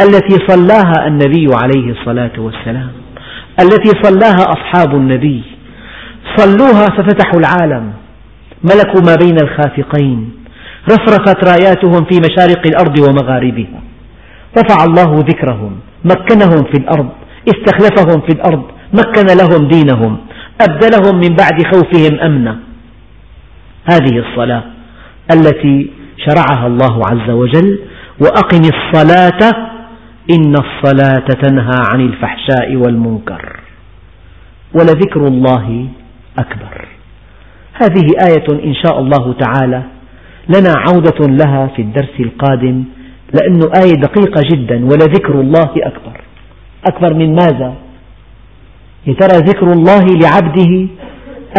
التي 0.00 0.46
صلاها 0.46 1.06
النبي 1.06 1.46
عليه 1.52 1.92
الصلاة 1.92 2.32
والسلام 2.38 2.92
التي 3.60 3.90
صلاها 4.02 4.44
أصحاب 4.56 4.94
النبي. 4.94 5.42
صلوها 6.36 6.84
ففتحوا 6.84 7.40
العالم 7.40 7.92
ملكوا 8.64 9.00
ما 9.06 9.14
بين 9.14 9.36
الخافقين 9.42 10.32
رفرفت 10.90 11.44
راياتهم 11.44 12.04
في 12.04 12.20
مشارق 12.20 12.66
الأرض 12.66 12.98
ومغاربها. 12.98 13.87
رفع 14.58 14.84
الله 14.84 15.18
ذكرهم 15.18 15.78
مكنهم 16.04 16.64
في 16.64 16.78
الأرض 16.78 17.08
استخلفهم 17.48 18.20
في 18.20 18.32
الأرض 18.34 18.62
مكن 18.92 19.26
لهم 19.26 19.68
دينهم 19.68 20.18
أبدلهم 20.60 21.16
من 21.16 21.36
بعد 21.36 21.62
خوفهم 21.72 22.20
أمنا. 22.20 22.58
هذه 23.92 24.18
الصلاة 24.18 24.62
التي 25.32 25.90
شرعها 26.26 26.66
الله 26.66 27.02
عز 27.10 27.30
وجل 27.30 27.78
وأقم 28.20 28.62
الصلاة 28.74 29.68
إن 30.30 30.54
الصلاة 30.54 31.26
تنهى 31.42 31.80
عن 31.92 32.00
الفحشاء 32.00 32.76
والمنكر. 32.76 33.60
ولذكر 34.74 35.26
الله 35.26 35.88
أكبر. 36.38 36.88
هذه 37.74 38.06
آية 38.28 38.64
إن 38.64 38.74
شاء 38.74 39.00
الله 39.00 39.34
تعالى 39.40 39.82
لنا 40.48 40.74
عودة 40.76 41.26
لها 41.26 41.66
في 41.66 41.82
الدرس 41.82 42.20
القادم 42.20 42.84
لأنه 43.34 43.70
آية 43.82 43.94
دقيقة 43.94 44.42
جدا 44.52 44.84
ولذكر 44.84 45.40
الله 45.40 45.70
أكبر 45.76 46.20
أكبر 46.86 47.14
من 47.14 47.34
ماذا؟ 47.34 47.74
يا 49.06 49.12
ترى 49.12 49.38
ذكر 49.38 49.72
الله 49.72 50.04
لعبده 50.22 50.86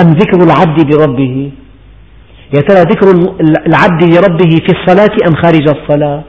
أم 0.01 0.07
ذكر 0.07 0.43
العبد 0.43 0.93
لربه؟ 0.93 1.51
يا 2.55 2.61
ترى 2.61 2.81
ذكر 2.81 3.07
العبد 3.67 4.03
لربه 4.03 4.49
في 4.49 4.71
الصلاة 4.79 5.15
أم 5.27 5.35
خارج 5.35 5.69
الصلاة؟ 5.69 6.23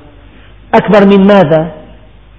أكبر 0.75 1.07
من 1.07 1.27
ماذا؟ 1.27 1.73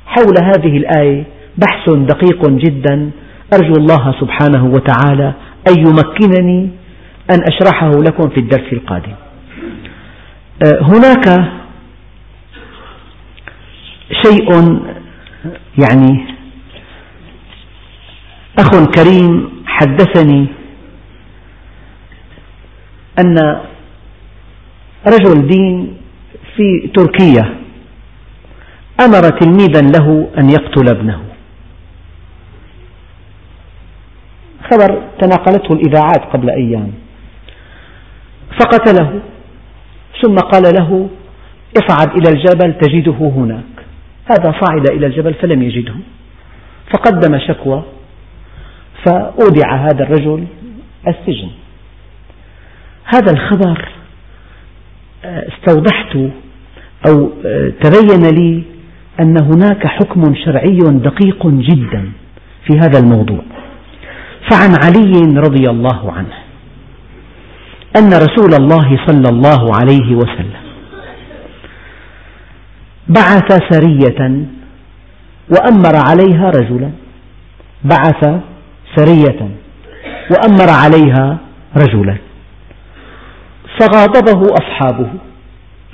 حول 0.06 0.34
هذه 0.44 0.78
الآية 0.78 1.24
بحث 1.58 1.90
دقيق 1.90 2.50
جدا 2.50 3.12
أرجو 3.54 3.74
الله 3.74 4.16
سبحانه 4.22 4.66
وتعالى 4.66 5.34
أن 5.68 5.80
يمكنني 5.80 6.70
أن 7.32 7.40
أشرحه 7.52 7.90
لكم 7.90 8.30
في 8.30 8.40
الدرس 8.40 8.74
القادم. 8.74 9.14
أه، 10.64 10.82
هناك 10.82 11.52
شيء 14.12 14.50
يعني 15.80 16.26
أخ 18.60 18.70
كريم 18.96 19.64
حدثني 19.66 20.48
أن 23.20 23.36
رجل 25.08 25.48
دين 25.48 25.98
في 26.56 26.88
تركيا 26.96 27.56
أمر 29.06 29.24
تلميذا 29.40 29.82
له 29.82 30.30
أن 30.38 30.50
يقتل 30.50 30.90
ابنه. 30.90 31.22
خبر 34.72 35.02
تناقلته 35.20 35.74
الإذاعات 35.74 36.22
قبل 36.34 36.50
أيام. 36.50 36.92
فقتله 38.60 39.22
ثم 40.22 40.36
قال 40.36 40.64
له 40.64 41.10
اصعد 41.78 42.10
إلى 42.18 42.30
الجبل 42.30 42.74
تجده 42.74 43.18
هناك 43.36 43.71
هذا 44.26 44.54
صعد 44.62 44.92
إلى 44.92 45.08
الجبل 45.08 45.34
فلم 45.34 45.62
يجده. 45.62 45.94
فقدم 46.94 47.40
شكوى 47.48 47.84
فأودع 49.06 49.76
هذا 49.76 50.04
الرجل 50.04 50.46
السجن. 51.08 51.50
هذا 53.06 53.32
الخبر 53.32 53.90
آه، 55.26 55.48
استوضحت 55.48 56.16
أو 57.08 57.32
آه، 57.46 57.72
تبين 57.82 58.36
لي 58.36 58.64
أن 59.20 59.36
هناك 59.42 59.88
حكم 59.88 60.36
شرعي 60.46 60.78
دقيق 60.78 61.48
جدا 61.48 62.12
في 62.68 62.78
هذا 62.80 63.00
الموضوع. 63.00 63.42
فعن 64.50 64.76
علي 64.84 65.40
رضي 65.40 65.70
الله 65.70 66.12
عنه 66.12 66.34
أن 67.98 68.14
رسول 68.14 68.54
الله 68.60 69.06
صلى 69.08 69.30
الله 69.30 69.76
عليه 69.76 70.16
وسلم 70.16 70.61
بعث 73.08 73.62
سرية 73.70 74.46
وأمر 75.50 75.96
عليها 75.96 76.50
رجلا. 76.50 76.92
بعث 77.84 78.42
سرية 78.96 79.50
وأمر 80.32 80.70
عليها 80.70 81.38
رجلا. 81.78 82.18
فغاضبه 83.80 84.54
أصحابه 84.54 85.10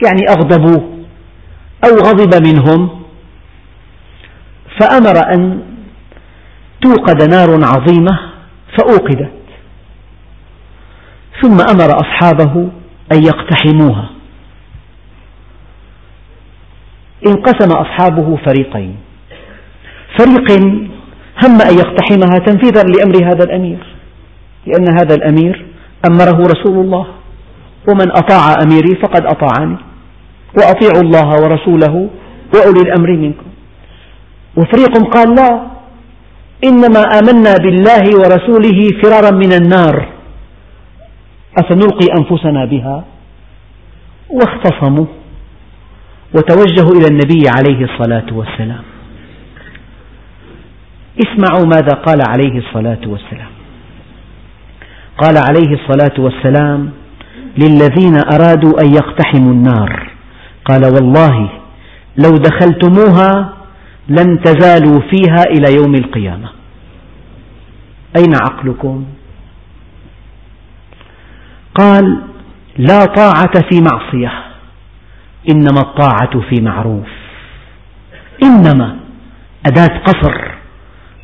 يعني 0.06 0.22
أغضبوه 0.30 0.98
أو 1.86 1.96
غضب 1.96 2.48
منهم. 2.48 2.90
فأمر 4.80 5.34
أن 5.34 5.62
توقد 6.82 7.24
نار 7.24 7.50
عظيمة 7.64 8.20
فأوقدت. 8.78 9.32
ثم 11.42 11.58
أمر 11.62 12.00
أصحابه 12.02 12.70
أن 13.14 13.24
يقتحموها. 13.24 14.10
انقسم 17.28 17.72
أصحابه 17.72 18.38
فريقين. 18.46 18.96
فريق 20.20 20.52
هم 21.44 21.62
أن 21.70 21.78
يقتحمها 21.78 22.38
تنفيذا 22.46 22.84
لأمر 22.84 23.16
هذا 23.32 23.44
الأمير. 23.44 23.96
لأن 24.66 24.88
هذا 25.00 25.16
الأمير 25.16 25.66
أمره 26.12 26.38
رسول 26.48 26.86
الله. 26.86 27.08
ومن 27.90 28.12
أطاع 28.12 28.56
أميري 28.64 28.96
فقد 29.02 29.26
أطاعني. 29.26 29.78
وأطيعوا 30.58 31.04
الله 31.04 31.30
ورسوله 31.42 32.10
وأولي 32.56 32.82
الأمر 32.82 33.12
منكم. 33.12 33.48
وفريق 34.58 34.94
قال 35.16 35.36
لا 35.36 35.62
إنما 36.64 37.00
آمنا 37.00 37.54
بالله 37.64 38.06
ورسوله 38.20 38.80
فرارا 39.04 39.32
من 39.32 39.54
النار. 39.54 40.08
أفنلقي 41.60 42.08
أنفسنا 42.20 42.66
بها 42.66 43.04
واختصموا. 44.30 45.06
وتوجهوا 46.34 46.96
إلى 47.00 47.08
النبي 47.08 47.50
عليه 47.58 47.86
الصلاة 47.86 48.26
والسلام. 48.32 48.84
اسمعوا 51.20 51.66
ماذا 51.66 51.94
قال 52.06 52.20
عليه 52.30 52.60
الصلاة 52.60 53.00
والسلام. 53.06 53.50
قال 55.18 55.38
عليه 55.38 55.74
الصلاة 55.80 56.20
والسلام 56.20 56.92
للذين 57.58 58.18
أرادوا 58.34 58.82
أن 58.82 58.94
يقتحموا 58.94 59.54
النار. 59.54 60.12
قال 60.66 60.86
والله 60.86 61.50
لو 62.18 62.38
دخلتموها 62.38 63.54
لن 64.10 64.42
تزالوا 64.42 65.02
فيها 65.02 65.44
إلى 65.52 65.76
يوم 65.76 65.96
القيامة. 65.96 66.50
أين 68.18 68.36
عقلكم؟ 68.36 69.06
قال 71.76 72.22
لا 72.78 73.06
طاعة 73.06 73.70
في 73.70 73.82
معصية. 73.82 74.47
إنما 75.50 75.82
الطاعة 75.82 76.40
في 76.50 76.62
معروف. 76.62 77.08
إنما 78.44 78.98
أداة 79.66 80.00
قصر. 80.06 80.52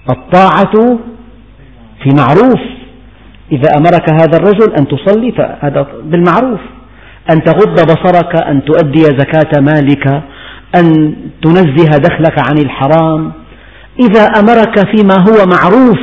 الطاعة 0.10 1.00
في 2.04 2.10
معروف. 2.18 2.62
إذا 3.52 3.78
أمرك 3.78 4.14
هذا 4.14 4.38
الرجل 4.38 4.74
أن 4.80 4.88
تصلي 4.88 5.32
فهذا 5.32 5.88
بالمعروف. 6.04 6.60
أن 7.32 7.44
تغض 7.44 7.86
بصرك 7.86 8.44
أن 8.48 8.66
تؤدي 8.66 9.04
زكاة 9.04 9.62
مالك 9.62 10.08
أن 10.76 11.16
تنزه 11.42 11.98
دخلك 11.98 12.40
عن 12.50 12.58
الحرام. 12.58 13.32
إذا 14.00 14.22
أمرك 14.22 14.96
فيما 14.96 15.16
هو 15.30 15.46
معروف 15.46 16.00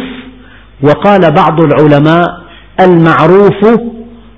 وقال 0.82 1.20
بعض 1.20 1.60
العلماء 1.60 2.40
المعروف 2.80 3.64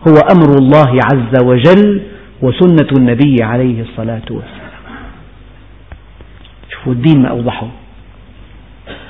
هو 0.09 0.14
أمر 0.33 0.59
الله 0.59 1.01
عز 1.12 1.43
وجل 1.45 2.03
وسنة 2.43 2.88
النبي 2.99 3.36
عليه 3.43 3.82
الصلاة 3.82 4.22
والسلام. 4.30 4.72
شوفوا 6.70 6.93
الدين 6.93 7.22
ما 7.22 7.28
أوضحه. 7.28 7.68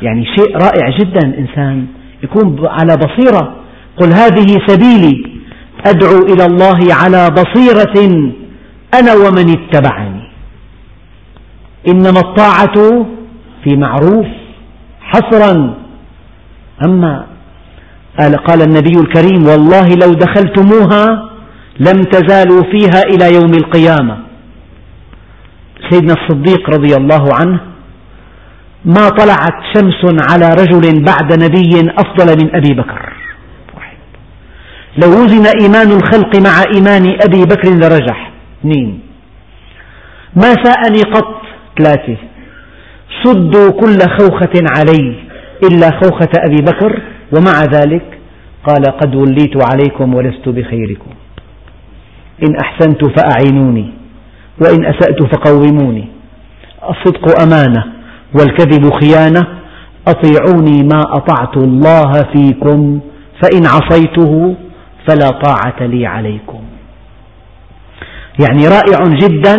يعني 0.03 0.24
شيء 0.24 0.57
رائع 0.57 0.99
جدا 0.99 1.28
الإنسان 1.28 1.87
يكون 2.22 2.66
على 2.66 2.97
بصيرة. 2.97 3.57
قل 3.97 4.09
هذه 4.09 4.47
سبيلي. 4.66 5.33
أدعو 5.87 6.18
إلى 6.18 6.47
الله 6.47 6.95
على 6.95 7.30
بصيرة 7.30 8.22
أنا 8.95 9.14
ومن 9.14 9.51
اتبعني. 9.51 10.22
إنما 11.89 12.20
الطاعة 12.20 13.07
في 13.64 13.76
معروف 13.76 14.26
حصرا. 15.01 15.74
أما 16.87 17.26
قال 18.47 18.62
النبي 18.62 19.01
الكريم 19.01 19.47
والله 19.47 19.89
لو 19.89 20.12
دخلتموها 20.12 21.32
لم 21.81 22.03
تزالوا 22.03 22.62
فيها 22.62 23.03
إلى 23.03 23.35
يوم 23.35 23.55
القيامة. 23.55 24.18
سيدنا 25.91 26.14
الصديق 26.14 26.70
رضي 26.70 26.97
الله 26.97 27.35
عنه 27.41 27.61
ما 28.85 29.09
طلعت 29.09 29.57
شمس 29.75 30.23
على 30.31 30.55
رجل 30.55 31.05
بعد 31.05 31.43
نبي 31.43 31.91
أفضل 31.99 32.45
من 32.45 32.55
أبي 32.55 32.75
بكر. 32.75 33.12
لو 35.03 35.09
وزن 35.09 35.47
إيمان 35.61 35.91
الخلق 35.93 36.37
مع 36.37 36.62
إيمان 36.77 37.16
أبي 37.27 37.43
بكر 37.45 37.68
لرجح. 37.70 38.33
اثنين. 38.61 39.01
ما 40.37 40.55
ساءني 40.64 41.03
قط. 41.14 41.43
ثلاثة. 41.79 42.16
صدوا 43.25 43.70
كل 43.70 43.99
خوخة 44.18 44.55
علي 44.77 45.14
إلا 45.62 45.91
خوخة 45.91 46.31
أبي 46.37 46.57
بكر 46.57 47.03
ومع 47.37 47.64
ذلك 47.73 48.18
قال 48.68 48.85
قد 49.01 49.14
وليت 49.14 49.57
عليكم 49.73 50.14
ولست 50.14 50.49
بخيركم. 50.49 51.12
إن 52.43 52.57
أحسنت 52.57 53.01
فأعينوني 53.18 53.93
وإن 54.61 54.84
أسأت 54.84 55.34
فقوموني. 55.34 56.09
الصدق 56.90 57.40
أمانة 57.43 57.84
والكذب 58.38 58.90
خيانة. 59.01 59.47
أطيعوني 60.09 60.82
ما 60.82 61.01
أطعت 61.16 61.57
الله 61.57 62.12
فيكم 62.32 63.01
فإن 63.43 63.66
عصيته 63.66 64.55
فلا 65.09 65.28
طاعة 65.28 65.86
لي 65.86 66.07
عليكم. 66.07 66.61
يعني 68.40 68.68
رائع 68.68 68.99
جدا 69.22 69.57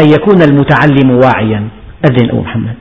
أن 0.00 0.08
يكون 0.08 0.42
المتعلم 0.42 1.10
واعيا. 1.10 1.68
أذن 2.04 2.30
أبو 2.30 2.40
محمد. 2.40 2.76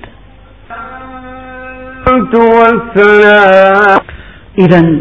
إذا 4.60 5.00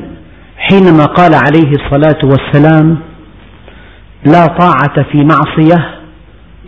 حينما 0.59 1.05
قال 1.05 1.35
عليه 1.35 1.71
الصلاة 1.71 2.19
والسلام 2.25 2.99
لا 4.27 4.47
طاعة 4.47 5.03
في 5.13 5.25
معصية 5.25 5.91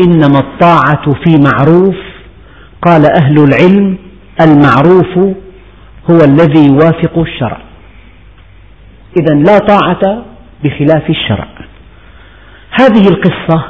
إنما 0.01 0.39
الطاعة 0.39 1.13
في 1.25 1.37
معروف. 1.39 1.97
قال 2.83 3.03
أهل 3.23 3.45
العلم 3.45 3.99
المعروف 4.41 5.37
هو 6.11 6.25
الذي 6.25 6.67
يوافق 6.67 7.19
الشرع. 7.19 7.61
إذا 9.21 9.35
لا 9.35 9.59
طاعة 9.59 10.25
بخلاف 10.65 11.11
الشرع. 11.11 11.49
هذه 12.81 13.09
القصة 13.09 13.65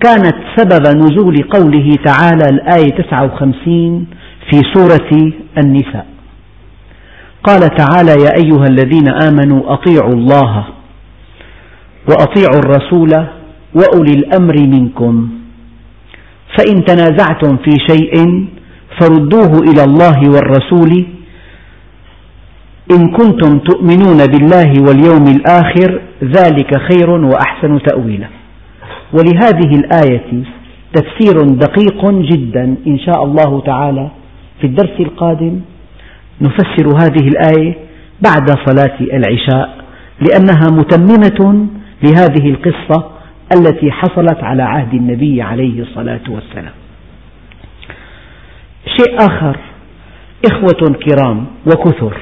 كانت 0.00 0.36
سبب 0.56 0.96
نزول 0.96 1.42
قوله 1.42 1.94
تعالى 2.04 2.44
الآية 2.50 3.02
59 3.02 4.06
في 4.50 4.62
سورة 4.74 5.32
النساء. 5.58 6.06
قال 7.44 7.60
تعالى 7.60 8.10
يا 8.10 8.30
أيها 8.44 8.66
الذين 8.66 9.08
آمنوا 9.08 9.72
أطيعوا 9.72 10.12
الله 10.12 10.64
وأطيعوا 12.10 12.60
الرسول 12.64 13.10
وأولي 13.74 14.12
الأمر 14.12 14.54
منكم. 14.58 15.28
فإن 16.58 16.84
تنازعتم 16.84 17.56
في 17.56 17.70
شيء 17.90 18.46
فردوه 19.00 19.52
إلى 19.72 19.84
الله 19.84 20.30
والرسول. 20.30 21.06
إن 22.92 23.10
كنتم 23.12 23.58
تؤمنون 23.58 24.26
بالله 24.26 24.72
واليوم 24.86 25.24
الآخر 25.36 26.00
ذلك 26.24 26.78
خير 26.78 27.10
وأحسن 27.10 27.78
تأويلا. 27.82 28.28
ولهذه 29.12 29.70
الآية 29.80 30.42
تفسير 30.94 31.42
دقيق 31.42 32.10
جدا 32.10 32.76
إن 32.86 32.98
شاء 32.98 33.24
الله 33.24 33.60
تعالى 33.60 34.08
في 34.60 34.66
الدرس 34.66 35.00
القادم. 35.00 35.60
نفسر 36.40 36.86
هذه 37.02 37.28
الآية 37.28 37.74
بعد 38.22 38.50
صلاة 38.66 38.96
العشاء 39.00 39.84
لأنها 40.20 40.70
متممة 40.70 41.66
لهذه 42.02 42.50
القصة 42.50 43.10
التي 43.56 43.92
حصلت 43.92 44.44
على 44.44 44.62
عهد 44.62 44.94
النبي 44.94 45.42
عليه 45.42 45.82
الصلاة 45.82 46.20
والسلام. 46.28 46.74
شيء 48.98 49.16
آخر 49.16 49.56
إخوة 50.52 50.94
كرام 51.06 51.46
وكثر 51.66 52.16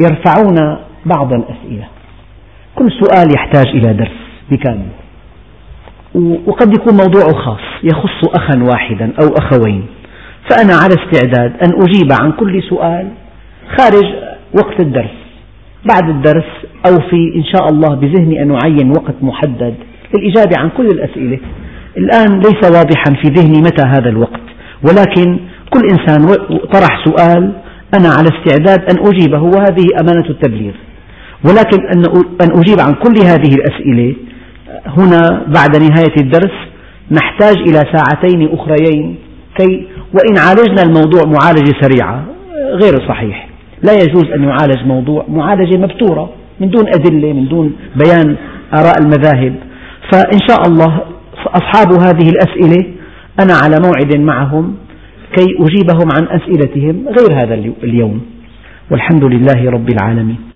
يرفعون 0.00 0.78
بعض 1.06 1.32
الأسئلة. 1.32 1.88
كل 2.74 2.88
سؤال 2.90 3.26
يحتاج 3.34 3.66
إلى 3.66 3.92
درس 3.92 4.16
بكامل. 4.50 4.88
وقد 6.46 6.74
يكون 6.74 6.94
موضوعه 6.94 7.44
خاص 7.44 7.60
يخص 7.82 8.28
أخا 8.34 8.62
واحدا 8.62 9.12
أو 9.22 9.34
أخوين. 9.38 9.86
فأنا 10.50 10.74
على 10.74 10.94
استعداد 10.94 11.52
أن 11.62 11.82
أجيب 11.82 12.12
عن 12.20 12.32
كل 12.32 12.62
سؤال 12.62 13.08
خارج 13.78 14.06
وقت 14.54 14.80
الدرس. 14.80 15.25
بعد 15.92 16.08
الدرس 16.08 16.50
أو 16.86 16.94
في 17.10 17.32
إن 17.36 17.44
شاء 17.44 17.68
الله 17.68 17.94
بذهني 17.94 18.42
أن 18.42 18.50
أعين 18.64 18.90
وقت 18.90 19.14
محدد 19.22 19.74
للإجابة 20.14 20.58
عن 20.58 20.70
كل 20.76 20.86
الأسئلة. 20.86 21.38
الآن 21.96 22.38
ليس 22.38 22.70
واضحا 22.70 23.22
في 23.22 23.28
ذهني 23.28 23.58
متى 23.58 23.86
هذا 23.86 24.08
الوقت 24.08 24.40
ولكن 24.82 25.38
كل 25.70 25.80
إنسان 25.90 26.26
طرح 26.72 27.04
سؤال 27.04 27.52
أنا 27.98 28.08
على 28.08 28.28
استعداد 28.28 28.80
أن 28.90 29.06
أجيبه 29.06 29.42
وهذه 29.42 29.84
أمانة 30.00 30.30
التبليغ. 30.30 30.72
ولكن 31.44 31.86
أن 32.42 32.50
أجيب 32.60 32.80
عن 32.80 32.92
كل 32.94 33.14
هذه 33.24 33.54
الأسئلة 33.54 34.14
هنا 34.86 35.44
بعد 35.46 35.76
نهاية 35.76 36.16
الدرس 36.20 36.54
نحتاج 37.10 37.56
إلى 37.68 37.82
ساعتين 37.94 38.48
أخريين 38.52 39.16
كي 39.58 39.88
وإن 40.14 40.38
عالجنا 40.38 40.82
الموضوع 40.82 41.22
معالجة 41.24 41.72
سريعة 41.80 42.24
غير 42.70 43.08
صحيح. 43.08 43.48
لا 43.82 43.92
يجوز 43.92 44.24
أن 44.34 44.42
يعالج 44.44 44.86
موضوع 44.86 45.26
معالجة 45.28 45.78
مبتورة 45.78 46.30
من 46.60 46.70
دون 46.70 46.86
أدلة 46.88 47.32
من 47.32 47.48
دون 47.48 47.72
بيان 48.04 48.36
آراء 48.74 48.94
المذاهب. 49.02 49.54
فإن 50.12 50.38
شاء 50.48 50.62
الله 50.68 51.00
أصحاب 51.46 51.92
هذه 51.92 52.28
الأسئلة 52.28 52.86
أنا 53.40 53.54
على 53.64 53.76
موعد 53.84 54.16
معهم 54.16 54.74
كي 55.36 55.46
أجيبهم 55.60 56.08
عن 56.18 56.26
أسئلتهم 56.40 57.04
غير 57.08 57.42
هذا 57.42 57.54
اليوم. 57.82 58.20
والحمد 58.90 59.24
لله 59.24 59.70
رب 59.70 59.88
العالمين. 59.90 60.46